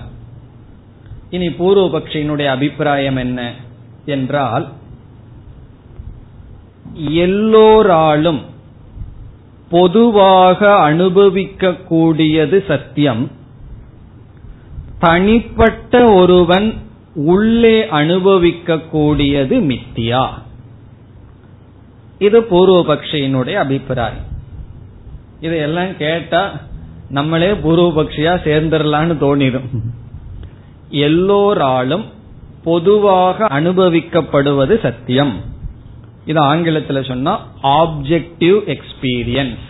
[1.31, 3.53] இனி பூர்வபக்ஷியினுடைய அபிப்பிராயம் என்ன
[4.05, 4.69] என்றால்
[6.95, 8.41] எல்லோராலும்
[9.71, 13.31] பொதுவாக அனுபவிக்கக்கூடியது சத்தியம்.
[15.01, 16.69] தனிப்பட்ட ஒருவன்
[17.15, 20.25] உள்ளே அனுபவிக்க கூடியது மித்தியா.
[22.19, 24.29] இது பூர்வபக்ஷியினுடைய அபிப்பிராயம்.
[25.41, 26.43] இதையெல்லாம் கேட்டா
[27.11, 29.69] நம்மளே பூர்வபக்ஷியா சேர்ந்துடலான்னு தோணிடும்.
[30.91, 32.05] எல்லோராலும்
[32.65, 35.35] பொதுவாக அனுபவிக்கப்படுவது சத்தியம்.
[36.27, 37.33] இது ஆங்கிலத்தில் சொன்னா
[37.63, 39.65] ஆப்ஜெக்டிவ் எக்ஸ்பீரியன்ஸ்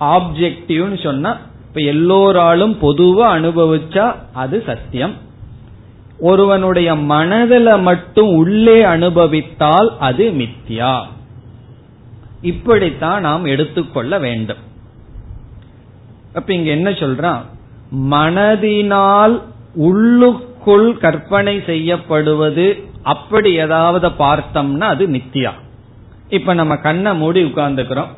[0.00, 1.36] ஆப்ஜெக்டிவ்னு சொன்னா
[1.70, 5.14] இப்ப எல்லோராலும் பொதுவா அனுபவிச்சா அது சத்தியம்.
[6.18, 11.02] ஒருவனுடைய மனதில மட்டும் உள்ளே அனுபவித்தால் அது மித்யா.
[12.42, 14.56] இப்படித்தான் நாம் எடுத்துக்கொள்ள வேண்டும்.
[16.34, 17.40] அப்ப இங்க என்ன சொல்றான்?
[17.96, 19.42] மனதினால்
[19.74, 25.50] உள்ளுக்குள் கற்பனை செய்யப்படுவது அப்படி ஏதாவது பார்த்தோம்னா அது மித்தியா
[26.28, 28.08] இப்ப நம்ம கண்ணை மூடி உட்கார்ந்துக்கிறோம்.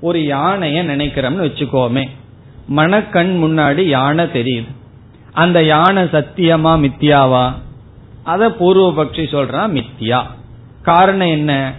[0.00, 2.08] ஒரு யானைய நினைக்கிறோம்னு வச்சுக்கோமே.
[2.68, 4.66] மனக்கண் முன்னாடி யானை தெரியுது.
[5.32, 7.52] அந்த யானை சத்தியமா மித்தியாவா?
[8.24, 10.22] அத பூர்வபக்ஷி சொல்றான் மித்தியா.
[10.82, 11.72] காரணம் என்ன?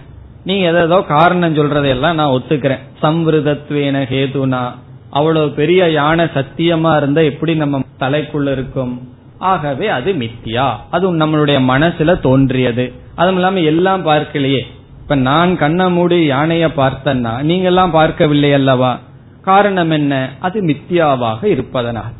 [0.44, 2.78] நீ ஏதோ காரணம் சொல்றதையெல்லாம் நான் ஒத்துக்கிறேன்.
[3.02, 4.74] சம்விருதத்வேன ஹேதுனா.
[5.10, 9.08] அவ்வளவு பெரிய யானை சத்தியமா இருந்தா எப்படி நம்ம தலைக்குள்ள இருக்கும்?
[9.38, 10.76] ஆகவே அது மித்தியா.
[10.90, 12.92] அது நம்மளுடைய மனசுல தோன்றியது.
[13.14, 14.60] அதுவும் இல்லாம எல்லாம் பார்க்கலையே.
[15.00, 18.98] இப்ப நான் கண்ண மூடி யானைய பார்த்தன்னா நீங்க எல்லாம் பார்க்கவில்லை அல்லவா?
[19.42, 22.12] காரணம் என்ன அது மித்தியாவாக இருப்பதனால்.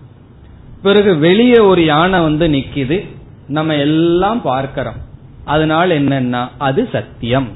[0.82, 3.06] பிறகு வெளியே ஒரு யானை வந்து நிக்குது.
[3.48, 4.94] நம்ம எல்லாம் பார்க்கிறோம்.
[5.44, 7.48] அதனால என்னன்னா அது சத்தியம்.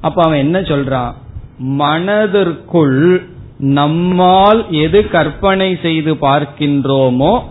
[0.00, 1.12] அப்ப அவன் என்ன சொல்றான்?
[1.58, 7.42] மனதிற்குள் நம்மால் எது கற்பனை செய்து பார்க்கின்றோமோ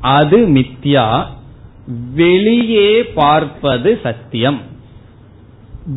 [0.00, 1.26] அது மித்யா
[2.14, 4.60] வெளியே பார்ப்பது சத்தியம்.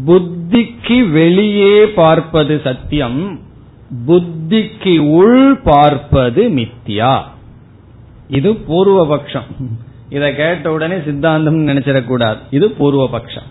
[0.06, 3.40] புத்திக்கு வெளியே பார்ப்பது சத்தியம்.
[4.08, 7.22] புத்திக்கு உள் பார்ப்பது மித்யா
[8.28, 9.50] இது பூர்வபக்ஷம்.
[10.10, 12.38] இதை கேட்ட உடனே சித்தாந்தம் நினைச்சிடக்கூடாது.
[12.52, 13.50] இது பூர்வபக்ஷம்.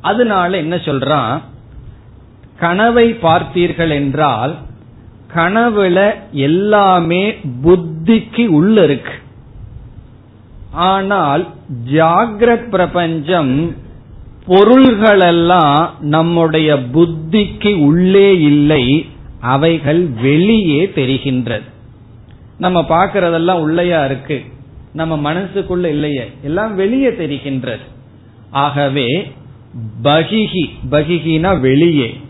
[0.00, 1.40] அதனால என்ன சொல்றான்?
[2.58, 4.56] கனவை பார்த்தீர்கள் என்றால்
[5.34, 9.12] கனவுல எல்லாமே புத்திக்கு உள்ள இருக்கு.
[10.72, 11.48] ஆனால்
[11.92, 13.76] ஜாகிரத் பிரபஞ்சம்
[14.46, 19.06] பொருள்களெல்லாம் நம்முடைய புத்திக்கு உள்ளே இல்லை.
[19.40, 21.62] அவைகள் வெளியே தெரிகின்றது.
[22.58, 24.44] நம்ம பார்க்கறதெல்லாம் உள்ளையா இருக்கு.
[24.92, 26.30] நம்ம மனசுக்குள்ள இல்லையே.
[26.42, 27.86] எல்லாம் வெளியே தெரிகின்றது.
[28.50, 29.32] ஆகவே
[30.04, 32.20] பகிகி பகிகினா வெளியே.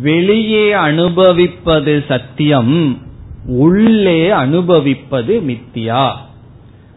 [0.00, 2.98] வெளியே அனுபவிப்பது சத்தியம்
[3.46, 6.12] உள்ளே அனுபவிப்பது மித்தியா.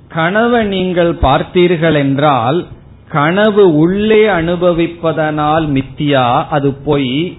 [0.07, 2.67] கனவை நீங்கள் பார்த்தீர்கள் என்றால்
[3.09, 7.37] கனவு உள்ளே அனுபவிப்பதனால் மித்தியா அது பொய்.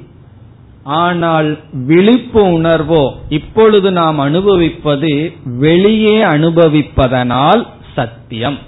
[0.85, 5.13] ஆனால் விழிப்பு உணர்வோ இப்பொழுது நாம் அனுபவிப்பது
[5.45, 8.59] வெளியே அனுபவிப்பதனால் சத்தியம்.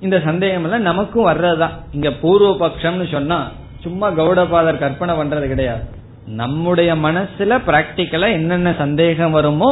[0.00, 1.76] இந்த சந்தேகம் எல்லாம் நமக்கும் வர்றதுதான்.
[1.92, 3.38] இங்க பூர்வ பட்சம்னு சொன்னா
[3.82, 5.84] சும்மா கௌடபாதர் கற்பனை பண்றது கிடையாது.
[6.26, 9.70] நம்முடைய மனசுல பிராக்டிக்கலா என்னென்ன சந்தேகம் வருமோ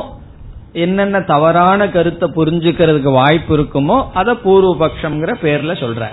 [0.72, 6.08] என்னென்ன தவறான கருத்தை புரிஞ்சுக்கிறதுக்கு வாய்ப்பு இருக்குமோ அத பூர்வ பட்சம்ங்கிற பேர்ல சொல்ற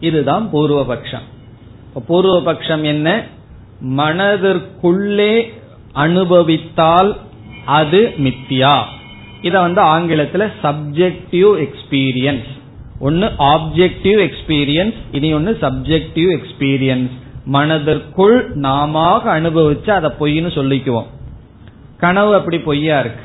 [0.00, 1.26] இதுதான் பூர்வபக்ஷம்.
[2.00, 3.24] பூர்வ பட்சம் என்ன?
[3.96, 5.52] மனதிற்குள்ளே
[5.92, 7.16] அனுபவித்தால்
[7.64, 8.82] அது மித்தியா.
[9.42, 12.52] இத வந்து ஆங்கிலத்தில் சப்ஜெக்டிவ் எக்ஸ்பீரியன்ஸ்
[12.98, 17.10] ஒன்னு ஆப்ஜெக்டிவ் எக்ஸ்பீரியன்ஸ் இனி ஒன்னு சப்ஜெக்டிவ் எக்ஸ்பீரியன்ஸ்
[17.44, 21.06] மனதிற்குள் நாம அனுபவிச்சு அதை பொய்னு சொல்லிக்குவோம்.
[21.98, 23.24] கனவு அப்படி பொய்யா இருக்கு.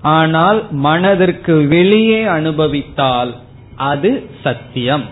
[0.00, 3.34] ஆனால் மனதிற்கு வெளியே அனுபவித்தால்
[3.76, 5.04] அது சத்தியம்.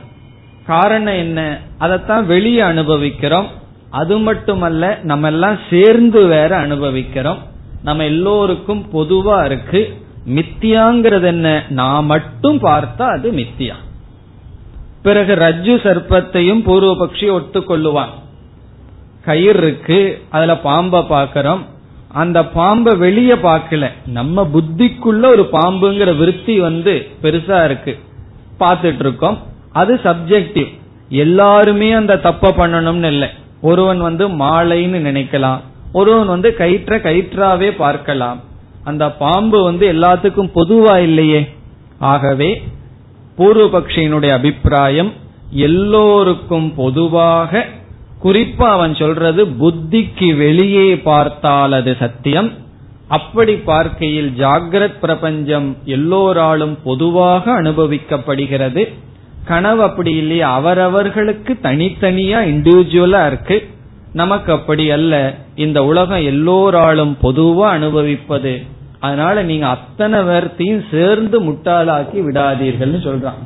[0.71, 1.59] காரணம் என்ன?
[1.79, 3.47] அதைத்தான் வெளியே அனுபவிக்கிறோம்.
[3.91, 7.39] அது மட்டுமல்ல நம்ம எல்லாம் சேர்ந்து வேற அனுபவிக்கிறோம்.
[7.83, 10.03] நம்ம எல்லோருக்கும் பொதுவா இருக்கு.
[10.29, 11.65] மித்தியாங்கிறது என்ன?
[11.69, 13.75] நான் மட்டும் பார்த்தா அது மித்தியா.
[15.03, 18.13] பிறகு ரஜ்ஜு சர்ப்பத்தையும் பூர்வபக்ஷி ஒத்துக்கொள்ளுவான்
[19.25, 21.61] கயிறு இருக்கு அதுல பாம்பை பாக்கிறோம்
[22.13, 23.89] அந்த பாம்பை வெளியே பார்க்கல.
[24.07, 27.99] நம்ம புத்திக்குள்ள ஒரு பாம்புங்கிற விருத்தி வந்து பெருசா இருக்கு.
[28.61, 29.49] பார்த்துட்டு இருக்கோம்.
[29.73, 30.79] அது சப்ஜெக்டிவ்
[31.09, 33.29] எல்லாருமே அந்த தப்ப பண்ணணும்னு இல்லை.
[33.61, 35.61] ஒருவன் வந்து மாலைன்னு நினைக்கலாம்.
[35.93, 38.41] ஒருவன் வந்து கயிற்ற கயிற்றாவே பார்க்கலாம்.
[38.85, 41.49] அந்த பாம்பு வந்து எல்லாத்துக்கும் பொதுவா இல்லையே.
[41.99, 42.63] ஆகவே
[43.39, 45.13] பூர்வபக்ஷியினுடைய அபிப்பிராயம்
[45.51, 47.67] எல்லோருக்கும் பொதுவாக
[48.25, 52.53] குறிப்பா அவன் சொல்றது புத்திக்கு வெளியே பார்த்தால் அது சத்தியம்.
[53.09, 58.93] அப்படி பார்க்கையில் ஜாகிரத் பிரபஞ்சம் எல்லோராலும் பொதுவாக அனுபவிக்கப்படுகிறது.
[59.51, 60.55] கனவு அப்படி இல்லையா.
[60.55, 63.69] அவரவர்களுக்கு தனித்தனியா இண்டிவிஜுவலா இருக்கு.
[64.13, 65.35] நமக்கு அப்படி அல்ல.
[65.55, 68.63] இந்த உலகம் எல்லோராலும் பொதுவா அனுபவிப்பது.
[69.01, 73.41] அதனால நீங்க அத்தனை பேர்த்தையும் சேர்ந்து முட்டாளாக்கி விடாதீர்கள்னு சொல்றான்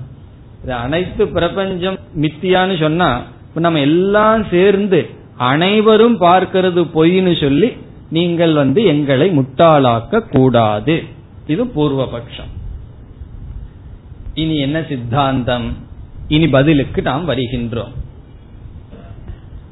[0.62, 3.22] இது அனைத்து பிரபஞ்சம் மித்தியான்னு சொன்னா
[3.54, 7.76] நம்ம எல்லாம் சேர்ந்து அனைவரும் பார்க்கிறது பொய்னு சொல்லி
[8.10, 11.04] நீங்கள் வந்து எங்களை முட்டாளாக்க கூடாது.
[11.46, 12.52] இது பூர்வபக்ஷம்.
[14.34, 15.83] இனி என்ன சித்தாந்தம்?
[16.28, 17.92] இனி பதிலுக்கு நாம் வருகின்றோம்.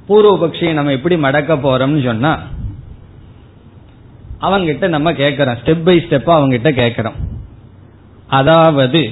[0.08, 2.38] பூர்வபக்ஷியை நம்ம எப்படி மடக்க போறோம்னு சொன்னா
[4.40, 5.58] அவங்கிட்ட நம்ம கேட்கிறோம்.
[5.64, 7.14] ஸ்டெப் பை ஸ்டெப்பா அவங்கிட்ட கேட்கிறோம்.
[8.26, 9.10] அதாவது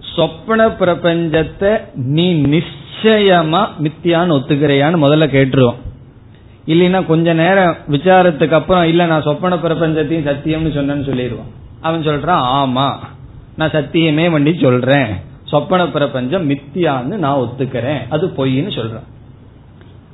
[0.00, 5.76] சொப்பன பிரபஞ்சத்தை நீ நிச்சயமா மித்தியான்னு ஒத்துக்கிறையான்னு முதல்ல கேட்டுருவோம்.
[6.66, 12.96] இல்லைன்னா கொஞ்ச நேரம் விசாரத்துக்கு அப்புறம் இல்ல நான் சொப்பன பிரபஞ்சத்தையும் சத்தியம்னு சொன்னேன்னு சொல்லிடுவான் அவன் சொல்றான் ஆமா
[13.56, 15.26] நான் சத்தியமே பண்ணி சொல்றேன்.
[15.50, 17.98] சொப்பன பிரபஞ்சம் மித்தியான்னு நான் ஒத்துக்கிறேன்.
[18.08, 19.06] அது பொய்ன்னு சொல்றேன்.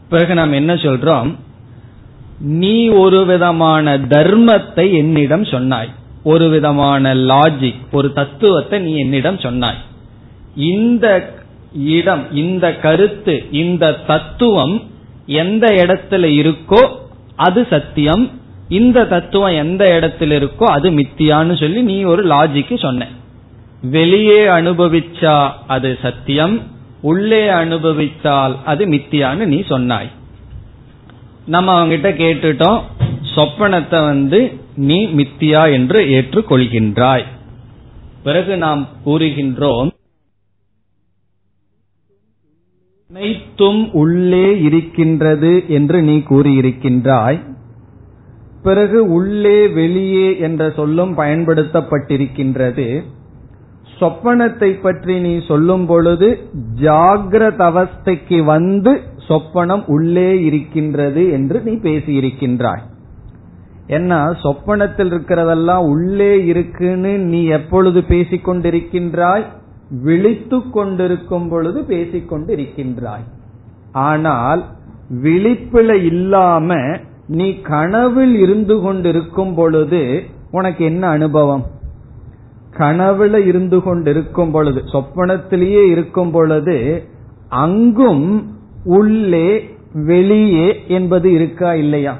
[0.09, 1.35] பிறகு நாம் என்ன சொல்றோம்?
[2.38, 5.92] நீ ஒரு விதமான தர்மத்தை என்னிடம் சொன்னாய்.
[6.23, 9.81] ஒரு விதமான லாஜிக் ஒரு தத்துவத்தை நீ என்னிடம் சொன்னாய்.
[10.57, 11.35] இந்த
[11.75, 14.83] இடம் இந்த கருத்து இந்த தத்துவம்
[15.27, 16.88] எந்த இடத்துல இருக்கோ
[17.37, 18.31] அது சத்தியம்.
[18.68, 23.07] இந்த தத்துவம் எந்த இடத்துல இருக்கோ அது மித்தியான்னு சொல்லி நீ ஒரு லாஜிக்கு சொன்ன.
[23.90, 26.62] வெளியே அனுபவிச்சா அது சத்தியம்
[27.01, 30.11] உள்ளே அனுபவித்தால் அது மித்தியான்னு நீ சொன்னாய்.
[31.47, 32.83] நம்ம அவங்கிட்ட கேட்டுட்டோம்
[33.35, 37.25] சொப்பனத்தை வந்து நீ மித்தியா என்று ஏற்றுக்கொள்கின்றாய்.
[38.23, 39.90] பிறகு நாம் கூறுகின்றோம்
[43.11, 47.40] அனைத்தும் உள்ளே இருக்கின்றது என்று நீ கூறியிருக்கின்றாய்.
[48.62, 53.05] பிறகு உள்ளே வெளியே என்ற சொல்லும் பயன்படுத்தப்பட்டிருக்கின்றது.
[54.00, 56.28] சொப்பனத்தை பற்றி நீ சொல்லும் பொழுது
[56.80, 58.92] ஜாகிரத அவஸ்தைக்கு வந்து
[59.28, 62.83] சொப்பனம் உள்ளே இருக்கின்றது என்று நீ பேசியிருக்கின்றாய்.
[63.87, 69.44] என்ன சொப்பனத்தில் இருக்கிறதெல்லாம் உள்ளே இருக்குன்னு நீ எப்பொழுது பேசிக்கொண்டிருக்கின்றாய்?
[70.02, 73.26] விழித்து கொண்டிருக்கும் பொழுது பேசிக்கொண்டிருக்கின்றாய்.
[73.92, 74.62] ஆனால்
[75.22, 76.78] விழிப்புல இல்லாம
[77.26, 80.02] நீ கனவில் இருந்து கொண்டிருக்கும் பொழுது
[80.50, 81.64] உனக்கு என்ன அனுபவம்?
[82.78, 87.04] கனவுல இருந்து கொண்டிருக்கும் பொழுது சொப்பனத்திலேயே இருக்கும் பொழுது
[87.48, 92.16] அங்கும் உள்ளே வெளியே என்பது இருக்கா இல்லையா?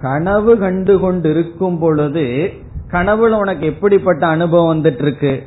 [0.00, 2.52] கனவு கண்டு கொண்டிருக்கும் பொழுது
[2.90, 5.42] கனவுல உனக்கு எப்படிப்பட்ட அனுபவம் வந்துட்டு இருக்கு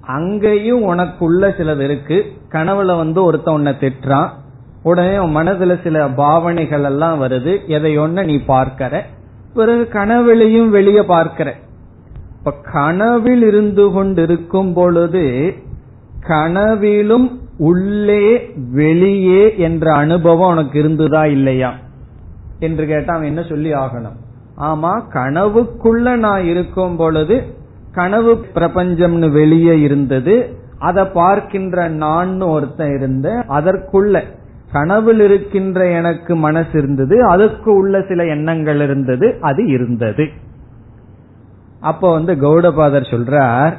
[0.00, 2.32] அங்கேயும் உனக்குள்ள சிலது இருக்கு.
[2.48, 4.28] கனவுல வந்து ஒருத்த உன்னை திட்டுறான்.
[4.82, 7.66] உடனே உன் மனதுல சில பாவனைகள் எல்லாம் வருது.
[7.66, 9.00] எதை நீ பார்க்கற.
[9.54, 11.54] பிறகு கனவுலையும் வெளியே பார்க்கிற.
[12.44, 15.54] இப்ப கனவில் இருந்து கொண்டிருக்கும் பொழுது
[16.20, 21.74] கனவிலும் உள்ளே வெளியே என்ற அனுபவம் உனக்கு இருந்ததா இல்லையா?
[22.58, 24.16] என்று கேட்டா அவன் என்ன சொல்லி ஆகணும்?
[24.60, 27.42] ஆமா கனவுக்குள்ள நான் இருக்கும் பொழுது
[27.92, 30.56] கனவு பிரபஞ்சம்னு வெளியே இருந்தது.
[30.78, 34.22] அதை பார்க்கின்ற நான் ஒருத்தன் இருந்த அதற்குள்ள
[34.72, 37.26] கனவில் இருக்கின்ற எனக்கு மனசு இருந்தது.
[37.28, 39.36] அதுக்கு உள்ள சில எண்ணங்கள் இருந்தது.
[39.40, 40.28] அது இருந்தது.
[41.82, 43.74] அப்ப வந்து கௌடபாதர் சொல்றார்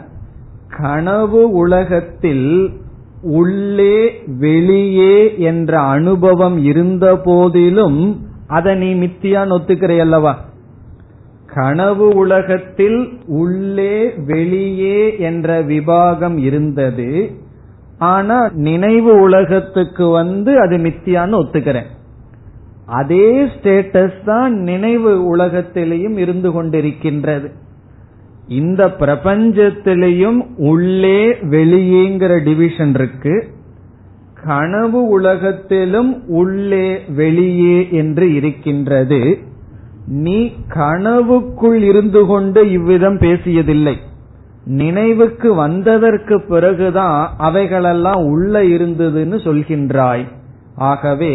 [0.78, 2.48] கனவு உலகத்தில்
[3.22, 3.98] உள்ளே
[4.40, 8.02] வெளியே என்ற அனுபவம் இருந்த போதிலும்
[8.48, 10.34] அதை நீ மித்தியான் ஒத்துக்கிறையல்லவா
[11.54, 13.00] கனவு உலகத்தில்
[13.40, 17.10] உள்ளே வெளியே என்ற விபாகம் இருந்தது
[18.12, 18.38] ஆனா
[18.68, 21.90] நினைவு உலகத்துக்கு வந்து அது மித்தியான்னு ஒத்துக்கிறேன்.
[23.00, 27.48] அதே ஸ்டேட்டஸ் தான் நினைவு உலகத்திலையும் இருந்து கொண்டிருக்கின்றது.
[28.54, 33.36] இந்த பிரபஞ்சத்திலையும் உள்ளே வெளியேங்கிற டிவிஷன் இருக்கு.
[34.46, 39.22] கனவு உலகத்திலும் உள்ளே வெளியே என்று இருக்கின்றது.
[40.08, 40.38] நீ
[40.68, 43.96] கனவுக்குள் இருந்து கொண்டு இவ்விதம் பேசியதில்லை.
[44.66, 50.26] நினைவுக்கு வந்ததற்கு பிறகுதான் அவைகளெல்லாம் உள்ள இருந்ததுன்னு சொல்கின்றாய்.
[50.76, 51.34] ஆகவே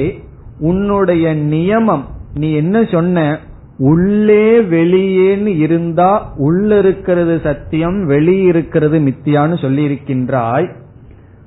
[0.61, 2.05] உன்னுடைய நியமம்
[2.35, 3.39] நீ என்ன சொன்ன?
[3.79, 10.69] உள்ளே வெளியேன்னு இருந்தா உள்ள இருக்கிறது சத்தியம் வெளியிருக்கிறது மித்தியான்னு சொல்லி இருக்கின்றாய்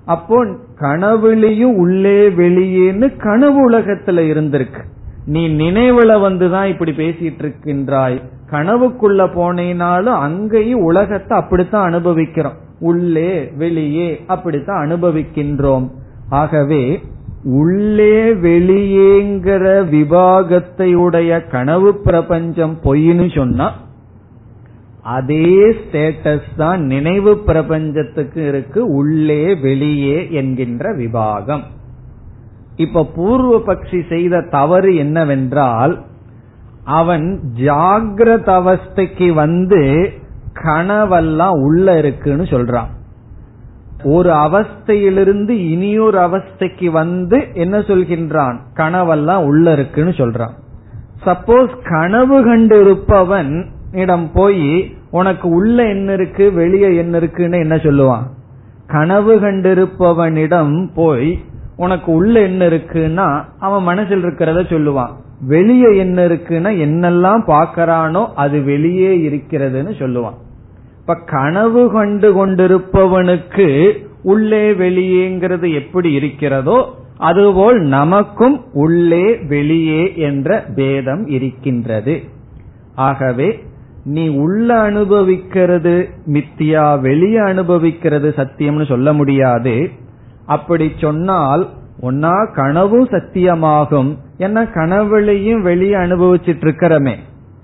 [0.05, 0.45] அப்போ
[0.79, 4.81] கனவுலையும் உள்ளே வெளியேன்னு கனவு உலகத்துல இருந்திருக்கு.
[5.25, 12.57] நீ நினைவுல வந்துதான் இப்படி பேசிட்டு இருக்கின்றாய் கனவுக்குள்ள போனேனாலும் அங்கேயும் உலகத்தை அப்படித்தான் அனுபவிக்கிறோம்.
[12.79, 15.89] உள்ளே வெளியே அப்படித்தான் அனுபவிக்கின்றோம்.
[16.29, 17.01] ஆகவே
[17.43, 23.71] உள்ளே வெளியேங்கிற விபாகத்தை உடைய கனவு பிரபஞ்சம் பொய்னு சொன்னா
[25.03, 31.63] அதே ஸ்டேட்டஸ் தான் நினைவு பிரபஞ்சத்துக்கு இருக்கு உள்ளே வெளியே என்கின்ற விபாகம்
[32.75, 36.03] இப்ப பூர்வ பக்ஷி செய்த தவறு என்னவென்றால்
[36.83, 40.11] அவன் ஜாகிரத அவஸ்தைக்கு வந்து
[40.53, 42.87] கனவெல்லாம் உள்ள இருக்குன்னு சொல்றான்.
[44.03, 48.57] ஒரு அவஸ்தையிலிருந்து இனியொரு அவஸ்தைக்கு வந்து என்ன சொல்கின்றான்?
[48.75, 50.51] கனவெல்லாம் உள்ள இருக்குன்னு சொல்றான்.
[51.25, 56.51] சப்போஸ் கனவு கண்டு இருப்பவன் இடம் போய் உனக்கு உள்ள என்ன இருக்கு?
[56.51, 58.23] வெளியே என்ன இருக்குன்னு என்ன சொல்லுவான்?
[58.87, 61.39] கனவு கண்டிருப்பவனிடம் போய்
[61.75, 63.43] உனக்கு உள்ள என்ன இருக்குன்னா?
[63.59, 65.09] அவன் மனசில் இருக்கிறத சொல்லுவான்.
[65.41, 70.37] வெளியே என்ன இருக்குன்னா என்னெல்லாம் பாக்கறானோ அது வெளியே இருக்கிறதுன்னு சொல்லுவான்.
[71.11, 73.91] இப்ப கனவு கண்டு கொண்டிருப்பவனுக்கு
[74.23, 82.21] உள்ளே வெளியேங்கிறது எப்படி இருக்கிறதோ அதுபோல் நமக்கும் உள்ளே வெளியே என்ற பேதம் இருக்கின்றது.
[82.95, 83.63] ஆகவே
[84.03, 89.89] நீ உள்ள அனுபவிக்கிறது மித்தியா வெளியே அனுபவிக்கிறது சத்தியம்னு சொல்ல முடியாது.
[90.45, 91.69] அப்படி சொன்னால்
[92.01, 94.17] ஒன்னா கனவும் சத்தியமாகும்.
[94.37, 97.15] ஏன்னா கனவுலையும் வெளியே அனுபவிச்சிட்டு இருக்கிறமே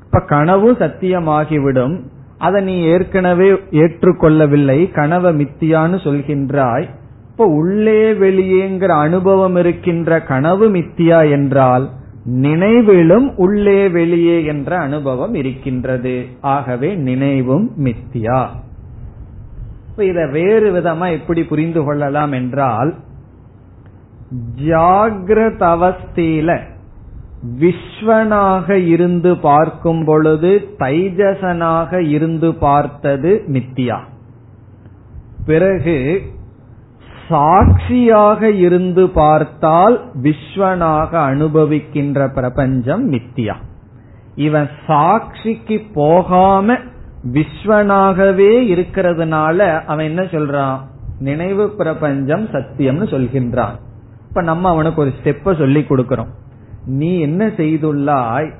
[0.05, 1.97] இப்ப கனவு சத்தியமாகிவிடும்.
[2.37, 6.89] அதை நீ ஏற்கனவே ஏற்றுக்கொள்ளவில்லை கனவை மித்தியான்னு சொல்கின்றாய்.
[7.31, 11.89] இப்ப உள்ளே வெளியேங்கிற அனுபவம் இருக்கின்ற கனவு மித்தியா என்றால்
[12.23, 16.25] நினைவிலும் உள்ளே வெளியே என்ற அனுபவம் இருக்கின்றது.
[16.41, 18.47] ஆகவே நினைவும் மித்தியா.
[19.95, 22.95] இத வேறு விதமா எப்படி புரிந்து கொள்ளலாம் என்றால்
[24.65, 26.61] ஜாகிரத அவஸ்தையில
[27.59, 33.99] விஸ்வனாக இருந்து பார்க்கும் பொழுது தைஜசனாக இருந்து பார்த்தது மித்தியா.
[35.45, 36.21] பிறகு
[37.29, 43.55] சாட்சியாக இருந்து பார்த்தால் விஸ்வனாக அனுபவிக்கின்ற பிரபஞ்சம் மித்தியா.
[44.35, 46.77] இவன் சாட்சிக்கு போகாம
[47.33, 50.77] விஸ்வனாகவே இருக்கிறதுனால அவன் என்ன சொல்றான்?
[51.19, 53.75] நினைவு பிரபஞ்சம் சத்தியம்னு சொல்கின்றான்.
[54.27, 56.31] இப்ப நம்ம அவனுக்கு ஒரு ஸ்டெப்ப சொல்லி கொடுக்கிறோம்.
[56.87, 58.51] நீ என்ன செய்துள்ளாய்?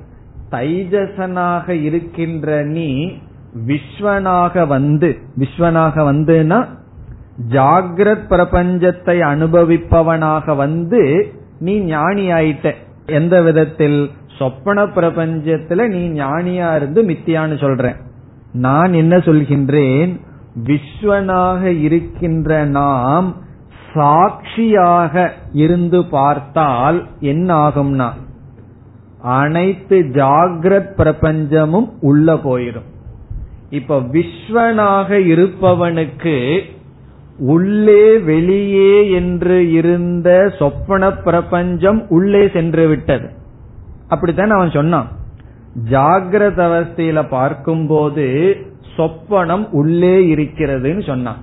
[0.51, 3.11] தைஜசனாக இருக்கின்ற நீ
[3.67, 6.65] விஸ்வனாக வந்து விஸ்வனாக வந்துனா
[7.49, 12.73] ஜாகிரத் பிரபஞ்சத்தை அனுபவிப்பவனாக வந்து நீ ஞானி ஆயிட்ட
[13.05, 14.11] எந்த விதத்தில்?
[14.37, 17.95] சொப்பன பிரபஞ்சத்துல நீ ஞானியா இருந்து மித்தியான்னு சொல்றேன்.
[18.53, 20.19] நான் என்ன சொல்கின்றேன்?
[20.63, 23.35] விஸ்வனாக இருக்கின்ற நாம்
[23.93, 28.09] சாட்சியாக இருந்து பார்த்தால் என்ன ஆகும்னா
[29.21, 32.87] அனைத்து ஜாகிரத் பிரபஞ்சமும் உள்ள போயிடும்
[33.69, 36.59] இப்ப விஸ்வனாக இருப்பவனுக்கு
[37.39, 43.29] உள்ளே வெளியே என்று இருந்த சொப்பன பிரபஞ்சம் உள்ளே சென்று விட்டது.
[44.07, 45.07] அப்படித்தான் அவன் சொன்னான்.
[45.89, 48.57] ஜாகிரத அவஸ்தையில பார்க்கும்போது
[48.97, 51.37] சொப்பனம் உள்ளே இருக்கிறதுன்னு சொன்னான்.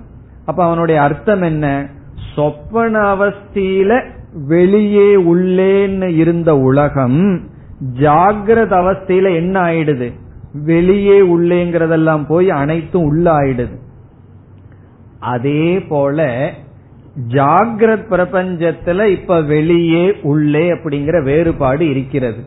[0.45, 1.89] அப்ப அவனுடைய அர்த்தம் என்ன?
[2.35, 4.03] சொப்பன அவஸ்தியில
[4.47, 7.41] வெளியே உள்ளேன்னு இருந்த உலகம்
[7.99, 10.11] ஜாகிரத அவஸ்தையில என்ன ஆயிடுது?
[10.53, 13.75] வெளியே உள்ளேங்கிறதெல்லாம் போய் அனைத்தும் உள்ள ஆயிடுது
[15.19, 16.51] அதே போல
[17.27, 22.43] ஜாகிரத் பிரபஞ்சத்துல இப்ப வெளியே உள்ளே அப்படிங்கிற வேறுபாடு இருக்கிறது.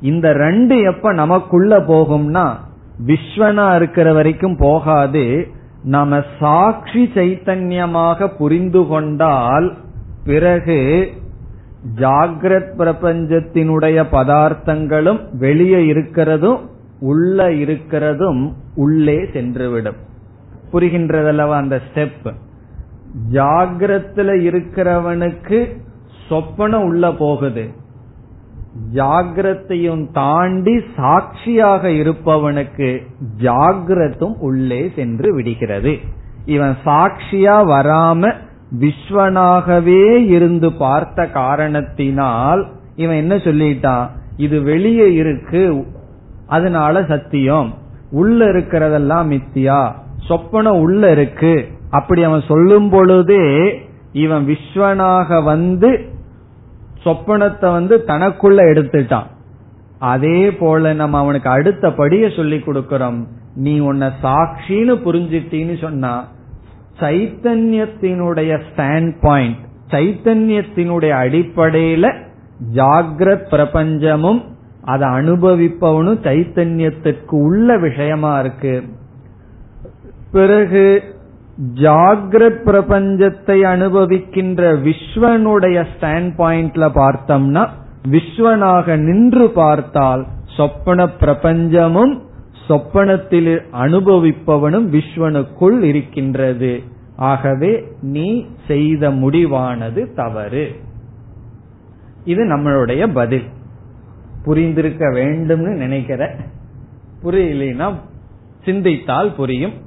[0.00, 2.46] இந்த ரெண்டு எப்ப நமக்குள்ள போகும்னா
[3.06, 5.24] விஸ்வனா இருக்கிற வரைக்கும் போகாது
[5.88, 9.68] நாம சாட்சி சைத்தன்யமாக புரிந்து கொண்டால்
[10.24, 10.78] பிறகு
[11.96, 16.60] ஜாகிரத் பிரபஞ்சத்தினுடைய பதார்த்தங்களும் வெளியே இருக்கிறதும்
[17.00, 18.42] உள்ள இருக்கிறதும்
[18.74, 19.98] உள்ளே சென்றுவிடும்.
[20.72, 22.28] புரிகின்றதல்லவா அந்த ஸ்டெப்
[23.32, 25.58] ஜாகிரத்துல இருக்கிறவனுக்கு
[26.28, 27.64] சொப்பனம் உள்ள போகுது.
[28.94, 33.06] ஜாகிரத்தையும் தாண்டி சாட்சியாக இருப்பவனுக்கு
[33.40, 35.98] ஜாகிரத்தும் உள்ளே சென்று விடுகிறது.
[36.44, 38.32] இவன் சாட்சியா வராம
[38.80, 42.66] விஸ்வனாகவே இருந்து பார்த்த காரணத்தினால்
[42.96, 44.06] இவன் என்ன சொல்லிட்டான்?
[44.36, 45.86] இது வெளியே இருக்கு
[46.46, 47.74] அதனால சத்தியம்.
[48.10, 49.92] உள்ள இருக்கிறதெல்லாம் மித்தியா.
[50.28, 51.68] சொப்பனம் உள்ள இருக்கு.
[51.90, 53.80] அப்படி அவன் சொல்லும் பொழுதே
[54.12, 56.16] இவன் விஸ்வனாக வந்து
[57.04, 59.28] சொப்பனத்தை வந்து தனக்குள்ள எடுத்துட்டான்.
[59.98, 63.20] அதே போல நம்ம அவனுக்கு அடுத்த படிய சொல்லி கொடுக்கிறோம்.
[63.54, 66.12] நீ உன்னை சாட்சின்னு புரிஞ்சிட்டின்னு சொன்னா
[67.00, 69.56] சைத்தன்யத்தினுடைய ஸ்டாண்ட் பாயிண்ட்
[69.90, 72.06] சைத்தன்யத்தினுடைய அடிப்படையில
[72.74, 74.40] ஜாகிரத் பிரபஞ்சமும்
[74.84, 78.82] அதை அனுபவிப்பவனும் சைத்தன்யத்திற்கு உள்ள விஷயமா இருக்கு.
[80.32, 80.84] பிறகு
[81.74, 87.68] ஜாகிரத் பிரபஞ்சத்தை அனுபவிக்கின்ற விஸ்வனுடைய ஸ்டாண்ட் பாயிண்ட்ல பார்த்தோம்னா
[88.10, 92.20] விஸ்வனாக நின்று பார்த்தால் சொப்பன பிரபஞ்சமும்
[92.68, 96.82] சொப்பனத்தில் அனுபவிப்பவனும் விஸ்வனுக்குள் இருக்கின்றது.
[97.16, 100.74] ஆகவே நீ செய்த முடிவானது தவறு.
[102.24, 103.44] இது நம்மளுடைய பதில்.
[104.44, 106.36] புரிந்திருக்க வேண்டும்னு நினைக்கிற.
[107.22, 107.94] புரியலைன்னா
[108.64, 109.86] சிந்தித்தால் புரியும்.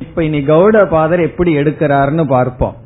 [0.00, 2.76] இப்ப இனி கௌட பாதர் எப்படி எடுக்கிறார்னு பார்ப்போம்.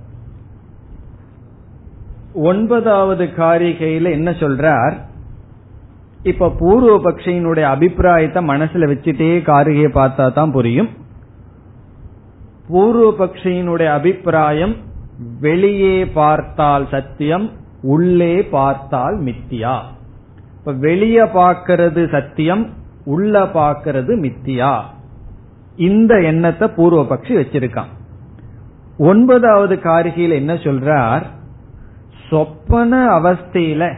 [2.35, 4.95] ஒன்பதாவது காரிகையில என்ன சொல்றார்?
[6.23, 10.89] இப்ப பூர்வ பக்ஷியினுடைய அபிப்பிராயத்தை மனசுல வச்சுட்டே காரிகையை பார்த்தா தான் புரியும்.
[12.69, 14.77] பூர்வ பக்ஷியினுடைய அபிப்பிராயம்
[15.41, 17.51] வெளியே பார்த்தால் சத்தியம்
[17.83, 19.77] உள்ளே பார்த்தால் மித்தியா.
[20.59, 22.65] இப்ப வெளியே பார்க்கிறது சத்தியம்
[23.05, 24.75] உள்ள பார்க்கிறது மித்தியா.
[25.77, 27.91] இந்த எண்ணத்தை பூர்வ பக்ஷி வச்சிருக்கான்.
[28.99, 31.23] ஒன்பதாவது காரிகையில் என்ன சொல்றார்?
[32.31, 33.95] சொப்பன அவஸ்தையில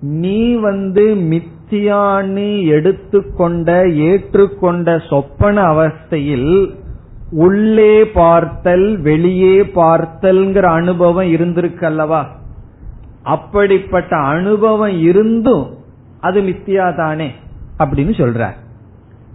[0.00, 6.78] நீ வந்து மித்தியான்னு எடுத்துக்கொண்ட ஏற்றுக்கொண்ட சொப்பன அவஸ்தையில்
[7.30, 12.28] உள்ளே பார்த்தல் வெளியே பார்த்தல்ங்கிற அனுபவம் இருந்திருக்கு அல்லவா?
[13.22, 15.78] அப்படிப்பட்ட அனுபவம் இருந்தும்
[16.20, 17.30] அது மித்தியா தானே
[17.78, 18.50] அப்படின்னு சொல்ற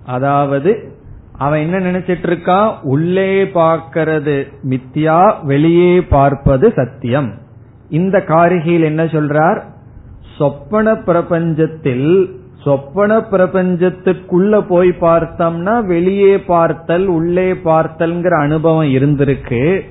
[0.05, 0.94] அதாவது
[1.37, 4.53] அவன் என்ன நினைச்சிட்டு இருக்கான் உள்ளே பார்க்கிறது.
[4.69, 7.33] மித்தியா வெளியே பார்ப்பது சத்தியம்.
[7.89, 9.61] இந்த காரிகையில் என்ன சொல்றார்?
[10.37, 12.31] சொப்பன பிரபஞ்சத்தில்
[12.63, 19.81] சொப்பன பிரபஞ்சத்துக்குள்ள போய் பார்த்தோம்னா வெளியே பார்த்தல் உள்ளே பார்த்தல்ங்கிற அனுபவம் இருந்திருக்கு.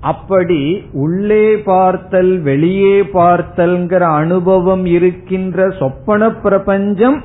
[0.00, 7.24] அப்படி உள்ளே பார்த்தல் வெளியே பார்த்தல்ங்கிற அனுபவம் இருக்கின்ற சொப்பன பிரபஞ்சம்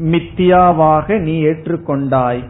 [0.00, 2.44] மித்தியாவாக நீ ஏற்றுக்கொண்டாய்.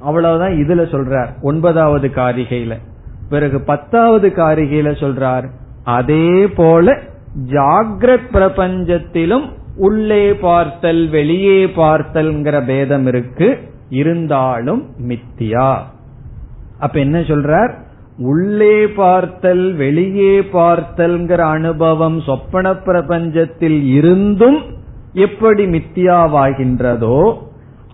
[0.00, 1.28] அவ்வளவுதான் இதுல சொல்றார்.
[1.42, 2.78] ஒன்பதாவது காரிகையில.
[3.28, 5.48] பிறகு பத்தாவது காரிகையில சொல்றார்.
[5.84, 6.98] அதே போல
[7.50, 13.58] ஜாகிரத் பிரபஞ்சத்திலும் உள்ளே பார்த்தல் வெளியே பார்த்தல்ங்கிற பேதம் இருக்கு.
[13.88, 15.76] இருந்தாலும் மித்தியா.
[16.78, 17.72] அப்ப என்ன சொல்றார்?
[18.18, 24.58] உள்ளே பார்த்தல் வெளியே பார்த்தல்ங்கிற அனுபவம் சொப்பன பிரபஞ்சத்தில் இருந்தும்
[25.12, 27.34] எப்படி மித்தியாவாகின்றதோ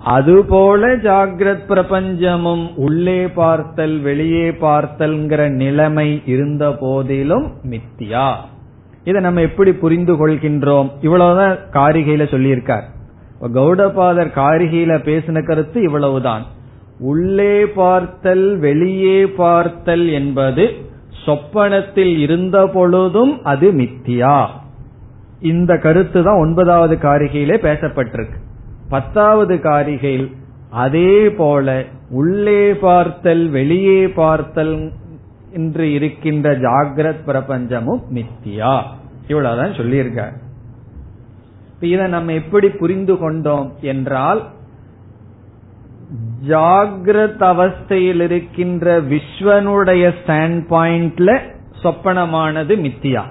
[0.05, 8.35] அதுபோல ஜாகிரத் பிரபஞ்சமும் உள்ளே பார்த்தல் வெளியே பார்த்தல்ங்கிற நிலைமை இருந்த போதிலும் மித்தியா.
[9.05, 10.91] இதை நம்ம எப்படி புரிந்து கொள்கின்றோம்?
[11.01, 12.83] இவ்வளவுதான் காரிகையில சொல்லியிருக்கார்.
[13.55, 16.43] கௌடபாதர் காரிகையில பேசின கருத்து இவ்வளவுதான்.
[16.99, 20.71] உள்ளே பார்த்தல் வெளியே பார்த்தல் என்பது
[21.27, 24.47] சொப்பனத்தில் இருந்த பொழுதும் அது மித்தியா.
[25.41, 28.51] இந்த கருத்து தான் ஒன்பதாவது காரிகையிலே பேசப்பட்டிருக்கு.
[28.93, 30.29] பத்தாவது காரிகையில்
[30.85, 31.67] அதே போல
[32.11, 34.75] உள்ளே பார்த்தல் வெளியே பார்த்தல்
[35.53, 38.75] என்று இருக்கின்ற ஜாகிரத் பிரபஞ்சமும் மித்தியா
[39.27, 40.37] இவ்வளவுதான் சொல்லியிருக்கார்.
[41.81, 44.41] இதை நம்ம எப்படி புரிந்து கொண்டோம் என்றால்
[46.49, 51.31] ஜாகிரத் அவஸ்தையில் இருக்கின்ற விஸ்வனுடைய ஸ்டாண்ட் பாயிண்ட்ல
[51.83, 53.23] சொப்பனமானது மித்தியா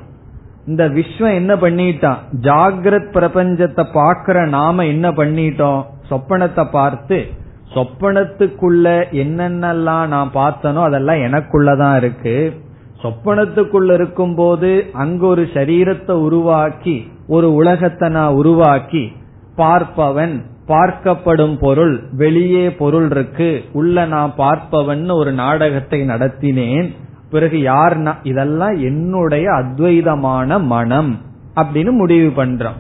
[0.68, 2.20] இந்த விஸ்வம் என்ன பண்ணிட்டான்?
[2.42, 5.82] ஜாகிரத் பிரபஞ்சத்தை பாக்குற நாம என்ன பண்ணிட்டோம்?
[6.10, 7.40] சொப்பனத்தை பார்த்து
[7.74, 12.62] சொப்பனத்துக்குள்ள என்னென்னலாம் நான் பார்த்தனோ அதெல்லாம் எனக்குள்ளதான் இருக்கு.
[13.04, 19.12] சொப்பனத்துக்குள்ள இருக்கும் போது அங்க ஒரு சரீரத்தை உருவாக்கி ஒரு உலகத்தை நான் உருவாக்கி
[19.58, 20.36] பார்ப்பவன்
[20.68, 23.64] பார்க்கப்படும் பொருள் வெளியே பொருள் இருக்கு.
[23.72, 26.90] உள்ள நான் பார்ப்பவன் ஒரு நாடகத்தை நடத்தினேன்.
[27.32, 31.20] பிறகு யாருன்னா இதெல்லாம் என்னுடைய அத்வைதமான மனம்
[31.56, 32.80] அப்படின்னு முடிவு பண்றான்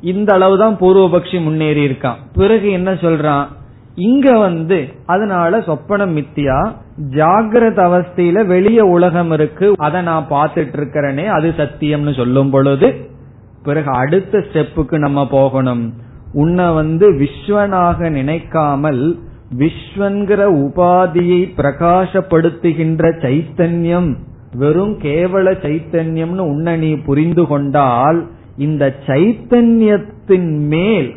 [0.00, 2.20] இந்த அளவுதான் பூர்வபக்ஷி முன்னேறி இருக்கான்.
[2.34, 3.46] பிறகு என்ன சொல்றான்?
[3.94, 6.72] இங்க வந்து அதனால சொப்பனம் மித்தியா
[7.10, 13.08] ஜாகிரத அவஸ்தையில வெளிய உலகம் இருக்கு அதை நான் பார்த்துட்டு இருக்கிறேனே அது சத்தியம்னு சொல்லும் பொழுது
[13.62, 15.92] பிறகு அடுத்த ஸ்டெப்புக்கு நம்ம போகணும்.
[16.32, 19.18] உன்னை வந்து விஸ்வனாக நினைக்காமல்
[19.58, 24.14] விஸ்வன்கிற உபாதியை பிரகாசப்படுத்துகின்ற சைத்தன்யம்
[24.52, 28.26] வெறும் கேவல சைத்தன்யம்னு உன்னை நீ புரிந்து கொண்டால்
[28.56, 31.14] இந்த சைத்தன்யத்தின் மேல்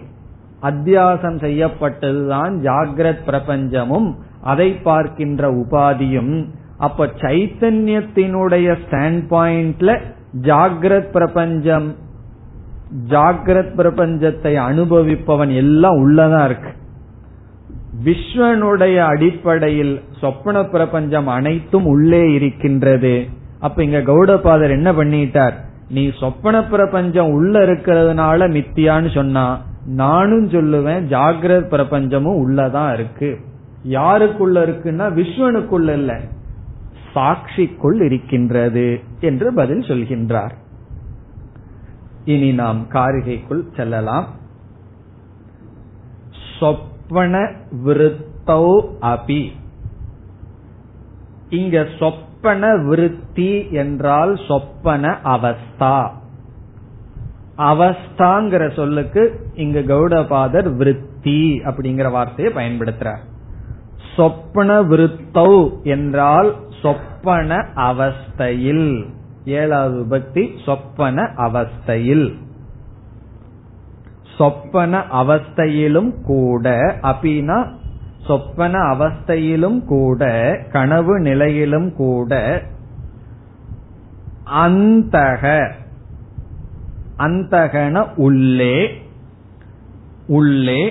[0.62, 6.46] அத்தியாசம் செய்யப்பட்டதுதான் ஜாகிரத் பிரபஞ்சமும் அதை பார்க்கின்ற உபாதியும்.
[6.78, 10.02] அப்ப சைத்தன்யத்தினுடைய ஸ்டாண்ட் பாயிண்ட்ல
[10.42, 11.96] ஜாகிரத் பிரபஞ்சம்
[13.10, 16.72] ஜாகிரத் பிரபஞ்சத்தை அனுபவிப்பவன் எல்லாம் உள்ளதான் இருக்கு.
[18.04, 23.26] விஸ்வனுடைய அடிப்படையில் சொப்பன பிரபஞ்சம் அனைத்தும் உள்ளே இருக்கின்றது.
[23.60, 25.54] அப்ப இங்க கௌடபாதர் என்ன பண்ணிட்டார்?
[25.90, 33.40] நீ சொப்பன பிரபஞ்சம் உள்ள இருக்கிறதுனால மித்தியான்னு சொன்னா நானும் சொல்லுவேன் ஜாகிரத் பிரபஞ்சமும் உள்ளதான் இருக்கு.
[33.90, 36.20] யாருக்குள்ள இருக்குன்னா விஸ்வனுக்குள்ள இல்ல
[37.16, 40.52] சாட்சிக்குள் இருக்கின்றது என்று பதில் சொல்கின்றார்.
[42.26, 44.28] இனி நாம் காரிகைக்குள் செல்லலாம்.
[47.08, 47.52] சொப்பன
[47.86, 49.52] விருத்தௌ அபி.
[51.50, 56.10] இங்க சொப்பன விருத்தி என்றால் சொப்பன அவஸ்தா.
[57.58, 63.24] அவஸ்தாங்கிற சொல்லுக்கு இங்க கௌடபாதர் விருத்தி அப்படிங்கிற வார்த்தையை பயன்படுத்துறார்.
[64.16, 69.06] சொப்பன விருத்தௌ என்றால் சொப்பன அவஸ்தையில்.
[69.46, 72.34] ஏழாவது விபக்தி சொப்பன அவஸ்தையில்.
[74.38, 76.70] சொப்பன அவஸ்தையிலும் கூட
[77.02, 77.58] அபினா
[78.28, 80.22] சொப்பன அவஸ்தையிலும் கூட
[80.72, 82.62] கனவு நிலையிலும் கூட
[84.54, 85.72] அந்தக
[87.18, 89.04] அந்தகன உள்ளே
[90.28, 90.82] உள்ளே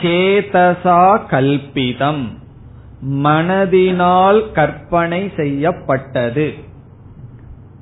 [0.00, 2.24] சேதசா கல்பிதம்
[3.24, 6.54] மனதினால் கற்பனை செய்யப்பட்டது.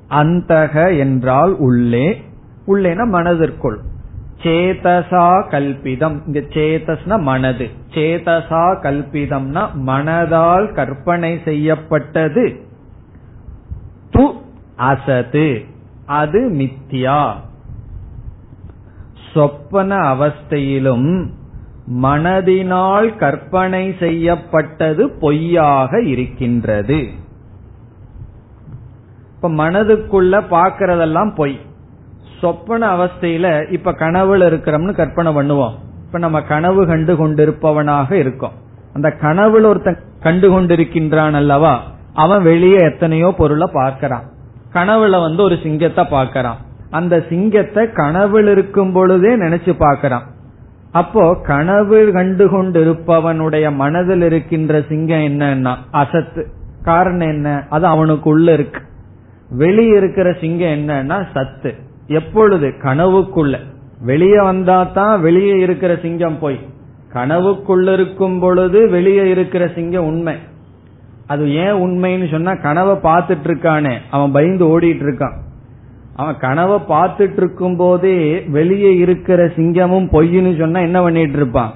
[0.09, 2.21] அந்தக என்றால் உள்ளே
[2.67, 3.79] உள்ளேன மனதிற்குள்.
[4.43, 6.21] சேதசா கல்பிதம்.
[6.25, 7.69] இங்க சேதஸ்னா மனது.
[7.89, 12.59] சேதசா கல்பிதம்னா மனதால் கற்பனை செய்யப்பட்டது.
[14.11, 14.33] து
[14.77, 15.65] அசது.
[16.05, 17.33] அது மித்யா.
[19.33, 21.31] சொப்பன அவஸ்தையிலும்
[22.01, 27.09] மனதினால் கற்பனை செய்யப்பட்டது பொய்யாக இருக்கின்றது.
[29.35, 31.59] இப்ப மனதுக்குள்ள பாக்கிறதெல்லாம் பொய்.
[32.43, 35.73] சொப்பன அவஸ்தையில இப்ப கனவுல இருக்கிறோம்னு கற்பனை பண்ணுவோம்.
[36.05, 38.51] இப்ப நம்ம கனவு கண்டு கொண்டிருப்பவனாக இருக்கோம்.
[38.93, 41.81] அந்த கனவுல ஒருத்தன் கண்டு கொண்டிருக்கின்றான் அல்லவா?
[42.13, 44.25] அவன் வெளியே எத்தனையோ பொருளை பார்க்கறான்.
[44.73, 46.59] கனவுல வந்து ஒரு சிங்கத்தை பார்க்கறான்.
[46.89, 50.25] அந்த சிங்கத்தை கனவில் இருக்கும் பொழுதே நினைச்சு பார்க்கறான்.
[50.91, 56.47] அப்போ கனவு கண்டு கொண்டிருப்பவனுடைய மனதில் இருக்கின்ற சிங்கம் என்னன்னா அசத்து.
[56.83, 57.63] காரணம் என்ன?
[57.69, 58.81] அது அவனுக்குள்ள இருக்கு.
[59.49, 61.91] வெளியே இருக்கிற சிங்கம் என்னன்னா சத்து.
[62.07, 63.57] எப்பொழுது கனவுக்குள்ள
[64.01, 66.59] வெளியே வந்தா தான் வெளியே இருக்கிற சிங்கம் போய்
[67.13, 70.35] கனவுக்குள்ள இருக்கும் பொழுது வெளியே இருக்கிற சிங்கம் உண்மை.
[71.27, 75.33] அது ஏன் உண்மைன்னு சொன்னா கனவை பார்த்துட்டு இருக்கானே அவன் பயந்து ஓடிட்டு இருக்கான்.
[76.15, 81.73] அவன் கனவை பார்த்துட்டு இருக்கும் போதே வெளியே இருக்கிற சிங்கமும் பொய்ன்னு சொன்னா என்ன பண்ணிட்டு இருப்பான்?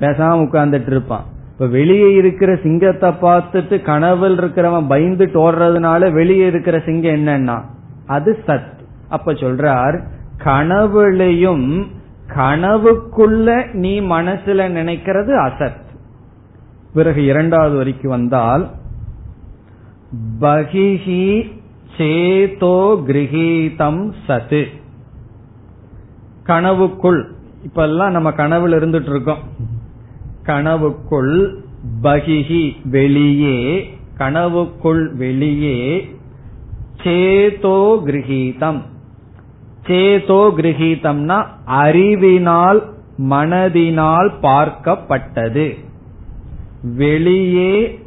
[0.00, 1.24] பேசாம உட்கார்ந்துட்டு இருப்பான்.
[1.52, 7.60] இப்ப வெளியே இருக்கிற சிங்கத்தை பார்த்துட்டு கனவில் இருக்கிறவன் பயந்துட்டு ஓடுறதுனால வெளியே இருக்கிற சிங்கம் என்னன்னா
[8.06, 8.74] அது சத்.
[9.08, 10.04] அப்ப சொல்றார்
[10.44, 11.86] கனவுலையும்
[12.36, 15.84] கனவுக்குள்ள நீ மனசுல நினைக்கிறது அசத்
[16.94, 18.70] பிறகு இரண்டாவது வரைக்கும் வந்தால்
[20.40, 21.52] பகிஹி
[21.96, 24.66] சேதோ கிரகீதம் சத்து
[26.46, 27.22] கனவுக்குள்
[27.62, 29.38] இப்ப எல்லாம் நம்ம கனவுல இருந்துட்டு இருக்கோம்
[30.46, 31.36] கனவுக்குள்
[32.02, 33.88] பகிஹி வெளியே
[34.18, 36.08] கனவுக்குள் வெளியே
[37.02, 38.82] சேதோ கிரகீதம்.
[39.86, 42.82] சேதோ கிரகிதம்னா அறிவினால்
[43.30, 45.84] மனதினால் பார்க்கப்பட்டது.
[46.82, 48.00] வெளியே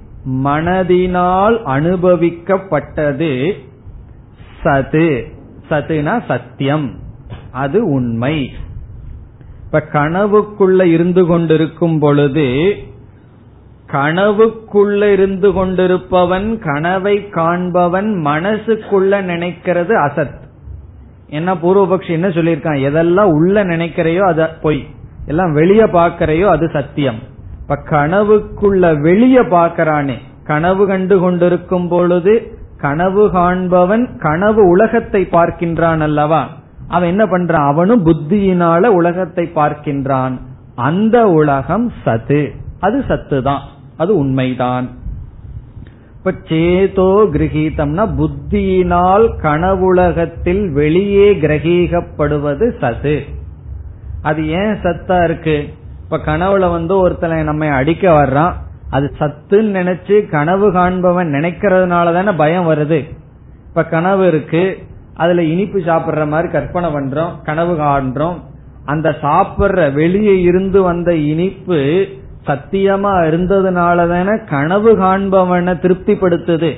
[0.44, 3.52] மனதினால் அனுபவிக்கப்பட்டது
[4.64, 5.24] சது.
[5.70, 6.96] சதுனா சத்தியம்.
[7.52, 8.52] அது உண்மை.
[9.66, 12.76] இப்ப கனவுக்குள்ள இருந்து கொண்டிருக்கும் பொழுது
[13.92, 20.39] கனவுக்குள்ள இருந்து கொண்டிருப்பவன் கனவை காண்பவன் மனசுக்குள்ள நினைக்கிறது அசத்
[21.30, 22.80] என்ன பூர்வபக்ஷி என்ன சொல்லியிருக்கான்?
[22.90, 24.86] எதெல்லாம் உள்ள நினைக்கிறையோ அது பொய்.
[25.26, 27.20] எல்லாம் வெளிய பாக்கிறையோ அது சத்தியம்.
[27.62, 36.48] இப்ப கனவுக்குள்ள வெளிய பாக்கிறானே கனவு கண்டு கொண்டிருக்கும் பொழுது கனவு காண்பவன் கனவு உலகத்தை பார்க்கின்றான் அல்லவா?
[36.88, 37.68] அவன் என்ன பண்றான்?
[37.68, 40.36] அவனும் புத்தியினால உலகத்தை பார்க்கின்றான்.
[40.76, 42.52] அந்த உலகம் சத்து.
[42.80, 43.62] அது சத்து தான்
[43.98, 44.90] அது உண்மைதான்.
[46.20, 53.24] இப்ப சேதோ கிரகிதம்னா புத்தியினால் கனவுலகத்தில் வெளியே கிரகிக்கப்படுவது சத்து.
[54.22, 55.74] அது ஏன் சத்தா இருக்கு?
[56.04, 58.54] இப்ப கனவுல வந்து ஒருத்தனை நம்ம அடிக்க வர்றான்.
[58.90, 63.10] அது சத்துன்னு நினைச்சு கனவு காண்பவன் நினைக்கிறதுனால தானே பயம் வருது.
[63.68, 64.78] இப்ப கனவு இருக்கு.
[65.14, 68.38] அதுல இனிப்பு சாப்பிடுற மாதிரி கற்பனை பண்றோம் கனவு காண்றோம்.
[68.86, 72.08] அந்த சாப்பிடுற வெளியே இருந்து வந்த இனிப்பு
[72.48, 76.74] சத்தியமா இருந்ததுனால தானே கனவு காண்பவனை திருப்திப்படுத்துது.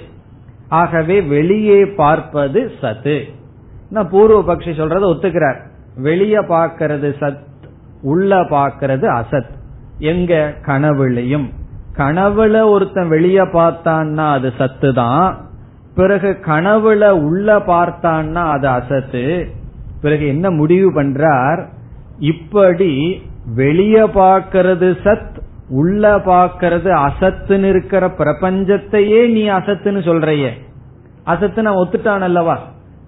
[0.69, 3.25] ஆகவே வெளியே பார்ப்பது சத்து.
[3.89, 5.55] நான் பூர்வ பக்ஷி சொல்றத ஒத்துக்கிறார்.
[5.95, 7.37] வெளிய பாக்கிறது சத்
[8.01, 9.49] உள்ள பாக்கிறது அசத்.
[9.97, 10.53] எங்க?
[10.65, 11.49] கனவுலையும்.
[11.97, 15.49] கனவுல ஒருத்தன் வெளிய பார்த்தான்னா அது சத்து தான்
[15.95, 19.47] பிறகு கனவுல உள்ள பார்த்தான்னா அது அசத்து.
[20.01, 21.65] பிறகு என்ன முடிவு பண்றார்?
[22.19, 23.21] இப்படி
[23.55, 25.40] வெளிய பார்க்கறது சத்
[25.71, 30.49] உள்ள பாக்கிறது அசத்துன்னு இருக்கிற பிரபஞ்சத்தையே நீ அசத்துன்னு சொல்றைய.
[31.23, 32.57] அசத்து நான் ஒத்துட்டான் அல்லவா?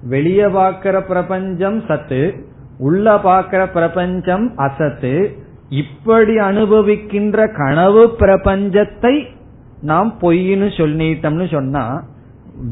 [0.04, 2.46] வெளிய பாக்கிற பிரபஞ்சம் சத்து
[2.78, 5.36] உள்ள பாக்கிற பிரபஞ்சம் அசத்து.
[5.70, 9.26] இப்படி அனுபவிக்கின்ற கனவு பிரபஞ்சத்தை
[9.82, 12.04] நாம் பொய்ன்னு சொல்லிட்டோம்னு சொன்னா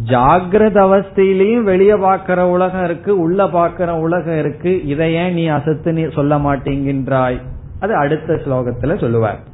[0.07, 4.85] ஜாகிரத அவஸ்தையிலையும் வெளிய பாக்கிற உலகம் இருக்கு உள்ள பாக்கிற உலகம் இருக்கு.
[4.85, 7.39] இதை ஏன் நீ அசத்து நீ சொல்ல மாட்டேங்கின்றாய்?
[7.79, 9.49] அது அடுத்த ஸ்லோகத்துல சொல்லுவார்.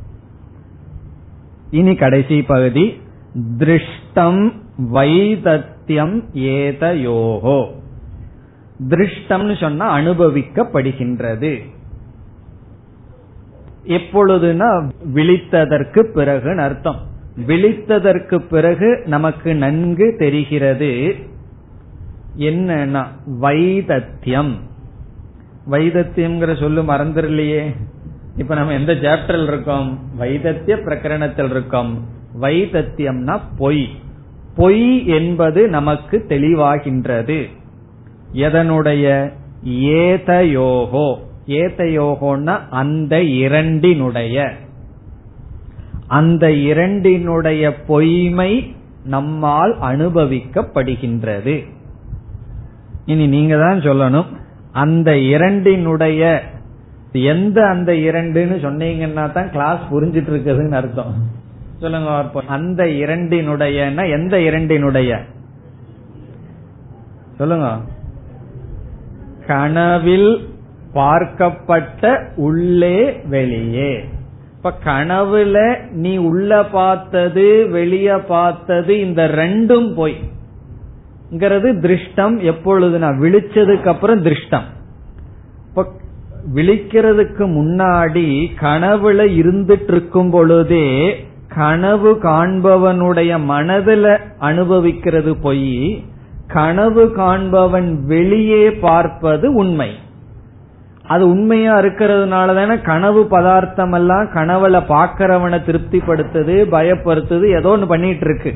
[1.71, 3.01] இனி கடைசி பகுதி
[3.57, 7.67] திருஷ்டம் வைதத்தியம் ஏதயோகோ
[8.89, 11.61] திருஷ்டம்னு சொன்னா அனுபவிக்கப்படுகின்றது.
[13.85, 16.99] எப்பொழுதுனா விழித்ததற்கு பிறகு அர்த்தம்.
[17.47, 21.15] விழித்ததற்கு பிறகு நமக்கு நன்கு தெரிகிறது
[22.37, 23.05] என்னன்னா
[23.41, 24.55] வைதத்தியம்
[25.69, 27.75] வைதத்தியம்ங்கிற சொல்லு மறந்துடலையே.
[28.37, 29.99] இப்ப நம்ம எந்த சாப்டர்ல இருக்கோம்?
[30.17, 32.05] வைதத்திய பிரகரணத்தில் இருக்கோம்.
[32.41, 33.89] வைதத்தியம்னா பொய்.
[34.55, 37.49] பொய் என்பது நமக்கு தெளிவாகின்றது.
[38.33, 39.33] எதனுடைய?
[39.67, 41.15] ஏதயோகோ.
[41.47, 44.51] ஏதயோகோன்னா அந்த இரண்டினுடைய.
[46.07, 51.65] அந்த இரண்டினுடைய பொய்மை நம்மால் அனுபவிக்கப்படுகின்றது.
[53.05, 54.25] இனி நீங்க தான் சொல்லணும்.
[54.71, 56.43] அந்த இரண்டினுடைய
[57.11, 61.13] எந்த அந்த இரண்டுன்னு சொன்னீங்கன்னா தான் கிளாஸ் புரிஞ்சிட்டு இருக்குதுன்னு அர்த்தம்.
[61.79, 65.19] சொல்லுங்க அந்த இரண்டினுடைய எந்த இரண்டினுடைய?
[67.37, 67.79] சொல்லுங்க.
[69.47, 70.49] கனவில்
[70.93, 74.05] பார்க்கப்பட்ட உள்ளே வெளியே.
[74.55, 80.15] இப்ப கனவுல நீ உள்ள பார்த்தது வெளிய பார்த்தது இந்த ரெண்டும் போய்.
[81.31, 84.63] திருஷ்டம் எப்பொழுது நான் விழிச்சதுக்கு அப்புறம் திருஷ்டம்.
[86.55, 90.85] விழிக்கிறதுக்கு முன்னாடி கனவுல இருந்துட்டு இருக்கும் பொழுதே
[91.55, 96.03] கனவு காண்பவனுடைய மனதில் அனுபவிக்கிறது பொய்
[96.47, 99.89] கனவு காண்பவன் வெளியே பார்ப்பது உண்மை.
[101.03, 108.53] அது உண்மையா இருக்கிறதுனால தானே கனவு பதார்த்தம் எல்லாம் கனவுல பாக்கிறவனை திருப்திப்படுத்துது பயப்படுத்துது ஏதோ ஒன்று பண்ணிட்டு இருக்கு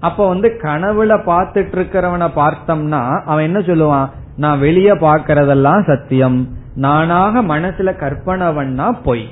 [0.00, 4.08] அப்ப வந்து கனவுல பாத்துட்டு இருக்கிறவனை பார்த்தோம்னா அவன் என்ன சொல்லுவான்?
[4.36, 6.60] நான் வெளியே பாக்கிறதெல்லாம் சத்தியம்.
[6.74, 9.28] நானாக மனசுல கற்பனை பண்ணா பொய்.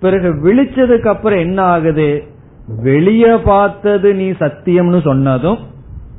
[0.00, 2.22] பிறகு விழிச்சதுக்கு அப்புறம் என்ன ஆகுது?
[2.82, 5.58] வெளிய பார்த்தது நீ சத்தியம்னு சொன்னதும்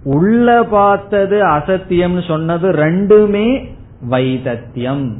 [0.03, 3.67] உள்ள பார்த்தது அசத்தியம்னு சொன்னது ரெண்டுமே
[4.09, 5.13] வைதத்தியம்.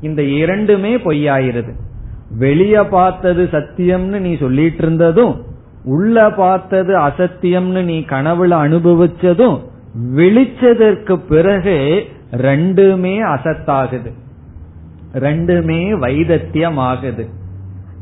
[0.00, 1.72] இந்த இரண்டுமே பொய்யாயிருது.
[2.38, 5.44] வெளிய பார்த்தது சத்தியம்னு நீ சொல்லிட்டு இருந்ததும்
[5.84, 9.60] உள்ள பார்த்தது அசத்தியம்னு நீ கனவுல அனுபவிச்சதும்
[10.16, 14.12] விழிச்சதற்கு பிறகு ரெண்டுமே அசத்தாகுது.
[15.20, 17.24] ரெண்டுமே வைதத்தியம் ஆகுது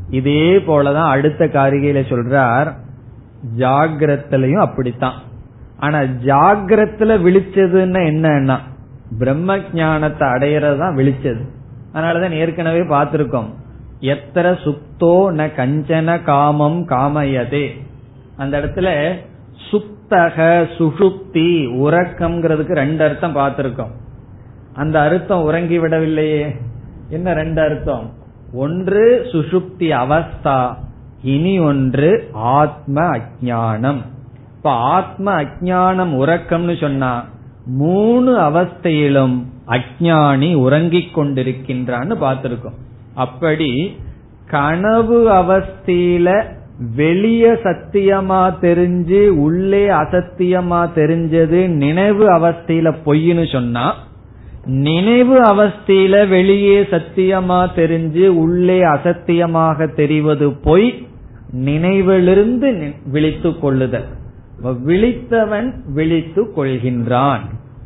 [0.09, 2.69] இதே போலதான் அடுத்த காரிகையில சொல்றார்
[3.57, 5.17] ஜாகிரத்திலையும் அப்படித்தான்.
[5.77, 8.57] ஆனா ஜாகிரத்துல விழிச்சதுன்னா என்னன்னா
[9.19, 11.43] பிரம்ம ஜானத்தை அடையறது தான் விழிச்சது.
[11.93, 13.49] அதனாலதான் ஏற்கனவே பார்த்திருக்கோம்
[14.01, 17.65] எத்தர சுப்தோ ந கஞ்சன காமம் காமயதே.
[18.37, 18.89] அந்த இடத்துல
[19.69, 20.37] சுப்தக
[20.77, 21.49] சுஷுப்தி
[21.85, 23.93] உறக்கம்ங்கிறதுக்கு ரெண்டு அர்த்தம் பார்த்திருக்கோம்.
[24.73, 26.43] அந்த அர்த்தம் உறங்கி விடவில்லையே.
[27.09, 28.11] என்ன ரெண்டு அர்த்தம்?
[28.53, 30.73] ஒன்று சுஷுப்தி அவஸ்தா
[31.23, 34.01] இனி ஒன்று ஆத்ம அஜானம்
[34.55, 37.25] இப்ப ஆத்ம அஜானம் உறக்கம்னு சொன்னா
[37.65, 42.77] மூணு அவஸ்தையிலும் அஜானி உறங்கிக் கொண்டிருக்கின்றான்னு பார்த்திருக்கோம்.
[43.15, 43.97] அப்படி
[44.49, 46.43] கனவு அவஸ்தையில
[46.95, 53.95] வெளிய சத்தியமா தெரிஞ்சு உள்ளே அசத்தியமா தெரிஞ்சது நினைவு அவஸ்தையில பொய்னு சொன்னா
[54.67, 61.07] நினைவு அவஸ்தையில வெளியே சத்தியமா தெரிஞ்சு உள்ளே அசத்தியமாக தெரிவது பொய்
[61.51, 64.05] நினைவிலிருந்து விழித்து கொள்ளுதல்.
[64.63, 67.39] விழித்தவன் விழித்து கொள்கின்றான்.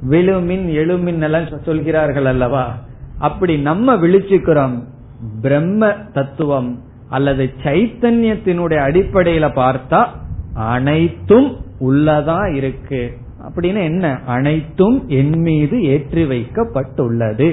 [0.10, 2.78] விழுமின் எழுமின் எல்லாம் சொல்கிறார்கள் அல்லவா?
[3.20, 4.84] அப்படி நம்ம விழிச்சுக்கிறோம்
[5.42, 6.80] பிரம்ம தத்துவம்
[7.10, 10.06] அல்லது சைத்தன்யத்தினுடைய அடிப்படையில பார்த்தா
[10.54, 13.18] அனைத்தும் உள்ளதா இருக்கு.
[13.48, 14.20] அப்படின்னு என்ன?
[14.26, 17.50] அனைத்தும் என் மீது ஏற்றி வைக்கப்பட்டுள்ளது.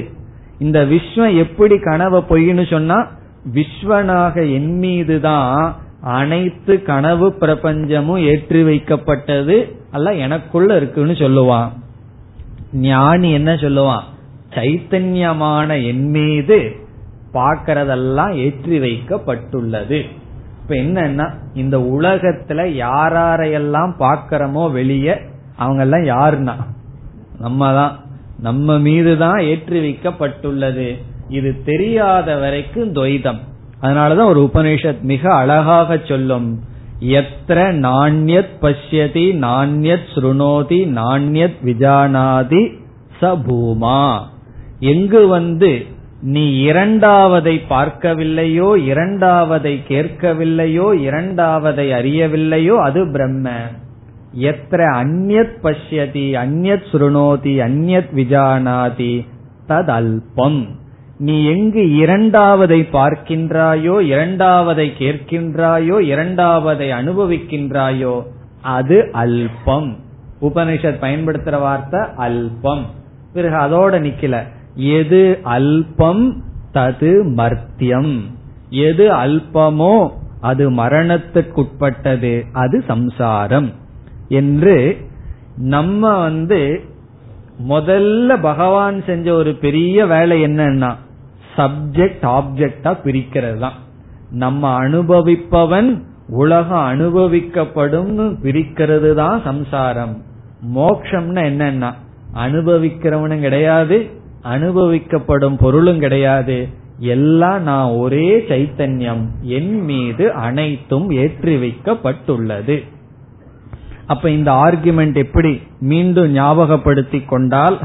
[0.59, 2.99] இந்த விஸ்வம் எப்படி கனவை பொய்னு சொன்னா
[3.55, 9.57] விஸ்வனாக என் மீது தான் அனைத்து கனவு பிரபஞ்சமும் ஏற்றி வைக்கப்பட்டது
[9.91, 11.69] அல்ல எனக்குள்ள இருக்குன்னு சொல்லுவான்.
[12.73, 14.05] ஞானி என்ன சொல்லுவான்?
[14.55, 16.59] சைத்தன்யமான என் மீது
[17.33, 19.99] பார்க்கறதெல்லாம் ஏற்றி வைக்கப்பட்டுள்ளது.
[20.61, 25.17] இப்ப என்னன்னா இந்த உலகத்துல யாரையெல்லாம் பாக்கிறோமோ வெளியே
[25.59, 26.55] அவங்க எல்லாம் யாருன்னா?
[27.39, 28.01] நம்ம தான்
[28.41, 30.89] நம்ம மீதுதான் ஏற்றி வைக்கப்பட்டுள்ளது
[31.29, 33.39] இது தெரியாத வரைக்கும் துவைதம்
[33.83, 36.61] அதனாலதான் ஒரு உபனிஷத் மிக அழகாக சொல்லும்.
[37.01, 42.63] எத்திர நாண்யத் பஷ்யதி நாண்யத் ஸ்ருணோதி நாண்யத் விஜானாதி
[43.21, 44.21] சபூமா
[44.81, 45.73] எங்கு வந்து
[46.23, 53.51] நீ இரண்டாவதை பார்க்கவில்லையோ இரண்டாவதை கேட்கவில்லையோ இரண்டாவதை அறியவில்லையோ அது பிரம்ம.
[54.41, 59.27] எத்திர அந்நத் பஷ்யதி அந்நத் சுருணோதி அந்நத் விஜானாதி
[59.69, 60.67] தத் அல்பம்
[61.19, 68.23] நீ எங்கு இரண்டாவதை பார்க்கின்றாயோ இரண்டாவதை கேட்கின்றாயோ இரண்டாவதை அனுபவிக்கின்றாயோ
[68.63, 69.97] அது அல்பம்.
[70.41, 72.83] உபனிஷத் பயன்படுத்துற வார்த்தை அல்பம்.
[73.33, 74.43] பிறகு அதோட நிக்கல.
[74.75, 76.33] எது அல்பம்?
[76.75, 78.21] தது மர்த்தியம்.
[78.71, 80.11] எது அல்பமோ
[80.41, 82.43] அது மரணத்துக்குட்பட்டது.
[82.53, 83.71] அது சம்சாரம்.
[84.29, 84.97] என்று
[85.57, 86.81] நம்ம வந்து
[87.69, 90.95] முதல்ல பகவான் செஞ்ச ஒரு பெரிய வேலை என்னன்னா
[91.57, 93.73] சப்ஜெக்ட் ஆப்ஜெக்டா பிரிக்கிறது தான்
[94.31, 100.23] நம்ம அனுபவிப்பவன் உலகம் அனுபவிக்கப்படும் பிரிக்கிறது தான் சம்சாரம்.
[100.75, 101.93] மோக்ஷம்னா என்னன்னா
[102.35, 104.07] அனுபவிக்கிறவனும் கிடையாது
[104.45, 106.69] அனுபவிக்கப்படும் பொருளும் கிடையாது.
[106.99, 109.25] எல்லாம் நான் ஒரே சைத்தன்யம்.
[109.43, 112.85] என் மீது அனைத்தும் ஏற்றி வைக்கப்பட்டுள்ளது.
[114.09, 117.79] அப்ப இந்த ஆர்குமெண்ட் எப்படி மீண்டும் ஞாபகப்படுத்தி கொண்டால்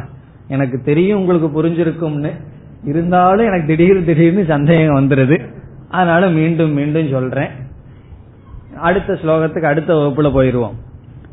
[0.48, 2.32] எனக்கு தெரியும் உங்களுக்கு புரிஞ்சிருக்கும்னு.
[2.84, 5.38] இருந்தாலும் எனக்கு திடீர் திடீர்னு சந்தேகம் வந்துருது.
[5.90, 7.50] அதனால மீண்டும் மீண்டும் சொல்றேன்.
[8.78, 10.76] அடுத்த ஸ்லோகத்துக்கு அடுத்த வகுப்புல போயிருவோம்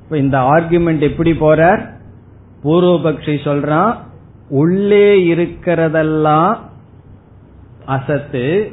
[0.02, 1.80] இப்ப இந்த ஆர்குமெண்ட் எப்படி போறார்?
[2.64, 3.96] பூர்வபக்ஷி சொல்றான்
[4.48, 6.56] உள்ளே இருக்கிறதெல்லாம்
[7.84, 8.72] அசத்து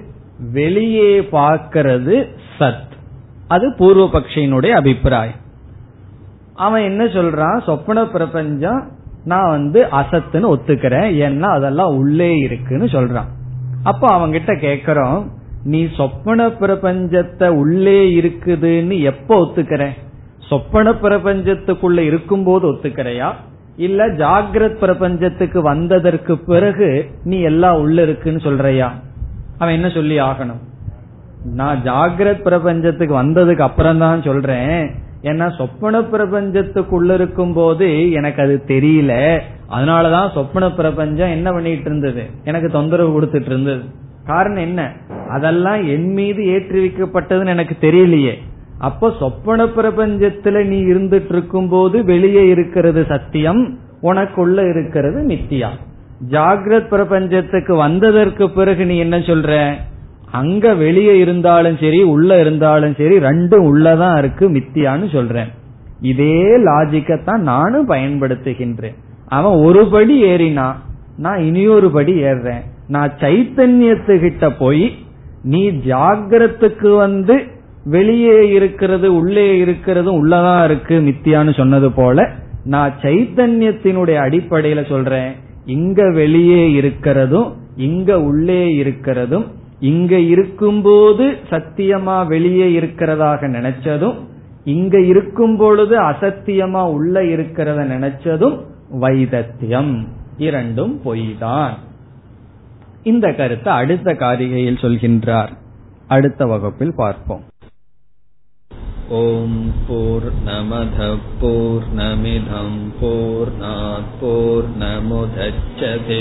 [0.51, 2.27] வெளியே பார்க்கிறது
[2.59, 2.93] சத்.
[3.47, 5.45] அது பூர்வபக்ஷியினுடைய அபிப்பிராயம்.
[6.57, 7.63] அவன் என்ன சொல்றான்?
[7.63, 8.87] சொப்பன பிரபஞ்சம்
[9.25, 11.09] நான் வந்து அசத்துன்னு ஒத்துக்கிறேன்.
[11.23, 13.29] ஏன்னா அதெல்லாம் உள்ளே இருக்குன்னு சொல்றான்.
[13.83, 15.25] அப்ப அவங்கிட்ட கேக்குறோம்
[15.63, 19.89] நீ சொப்பன பிரபஞ்சத்தை உள்ளே இருக்குதுன்னு எப்ப ஒத்துக்கிற
[20.39, 23.31] சொப்பன பிரபஞ்சத்துக்குள்ள இருக்கும்போது ஒத்துக்கிறையா?
[23.77, 28.93] இல்ல ஜாகிரத் பிரபஞ்சத்துக்கு வந்ததற்கு பிறகு நீ எல்லாம் உள்ள இருக்குன்னு சொல்றியா?
[29.57, 30.61] அவன் என்ன சொல்லி ஆகணும்?
[31.43, 35.05] நான் ஜாகிரத் பிரபஞ்சத்துக்கு வந்ததுக்கு அப்புறம் தான் சொல்றேன்.
[35.21, 39.39] ஏன்னா சொப்பன பிரபஞ்சத்துக்குள்ள இருக்கும் போது எனக்கு அது தெரியல.
[39.75, 42.23] அதனாலதான் சொப்பன பிரபஞ்சம் என்ன பண்ணிட்டு இருந்தது?
[42.43, 43.83] எனக்கு தொந்தரவு கொடுத்துட்டு இருந்தது.
[44.25, 44.91] காரணம் என்ன?
[45.29, 48.33] அதெல்லாம் என் மீது ஏற்றி வைக்கப்பட்டதுன்னு எனக்கு தெரியலையே.
[48.79, 55.67] அப்ப சொப்பன பிரபஞ்சத்துல நீ இருந்துட்டு இருக்கும் போது வெளியே இருக்கிறது சத்தியம் உனக்குள்ள இருக்கிறது நித்தியா
[56.29, 59.75] ஜாகிரத் பிரபஞ்சத்துக்கு வந்ததற்கு பிறகு நீ என்ன சொல்ற?
[60.39, 65.51] அங்க வெளியே இருந்தாலும் சரி உள்ள இருந்தாலும் சரி ரெண்டும் உள்ளதான் இருக்கு மித்தியான்னு சொல்றேன்.
[66.01, 68.97] இதே லாஜிக்கத்தான் நானும் பயன்படுத்துகின்றேன்.
[69.27, 70.67] அவன் ஒரு படி ஏறினா
[71.17, 72.63] நான் இனியொரு படி ஏறுறேன்.
[72.87, 74.85] நான் சைத்தன்யத்துக்கிட்ட போய்
[75.43, 77.35] நீ ஜாகிரத்துக்கு வந்து
[77.83, 82.25] வெளியே இருக்கிறது உள்ளே இருக்கிறது உள்ளதான் இருக்கு மித்தியான்னு சொன்னது போல
[82.63, 85.31] நான் சைத்தன்யத்தினுடைய அடிப்படையில சொல்றேன்.
[85.65, 89.45] இங்க வெளியே இருக்கிறதும் இங்க உள்ளே இருக்கிறதும்
[89.82, 94.14] இங்க இருக்கும்போது சத்தியமா வெளியே இருக்கிறதாக நினைச்சதும்
[94.66, 98.60] இங்க இருக்கும் பொழுது அசத்தியமா உள்ள இருக்கிறத நினைச்சதும்
[98.98, 100.08] வைதத்தியம்
[100.38, 101.74] இரண்டும் பொய்தான்
[103.02, 105.52] இந்த கருத்தை அடுத்த காரிகையில் சொல்கின்றார்
[106.08, 107.50] அடுத்த வகுப்பில் பார்ப்போம்
[109.12, 109.54] ॐ
[109.86, 116.20] पूर्णमधः पूर्णमिदम् पूर्णात् पूर्णमुदच्छते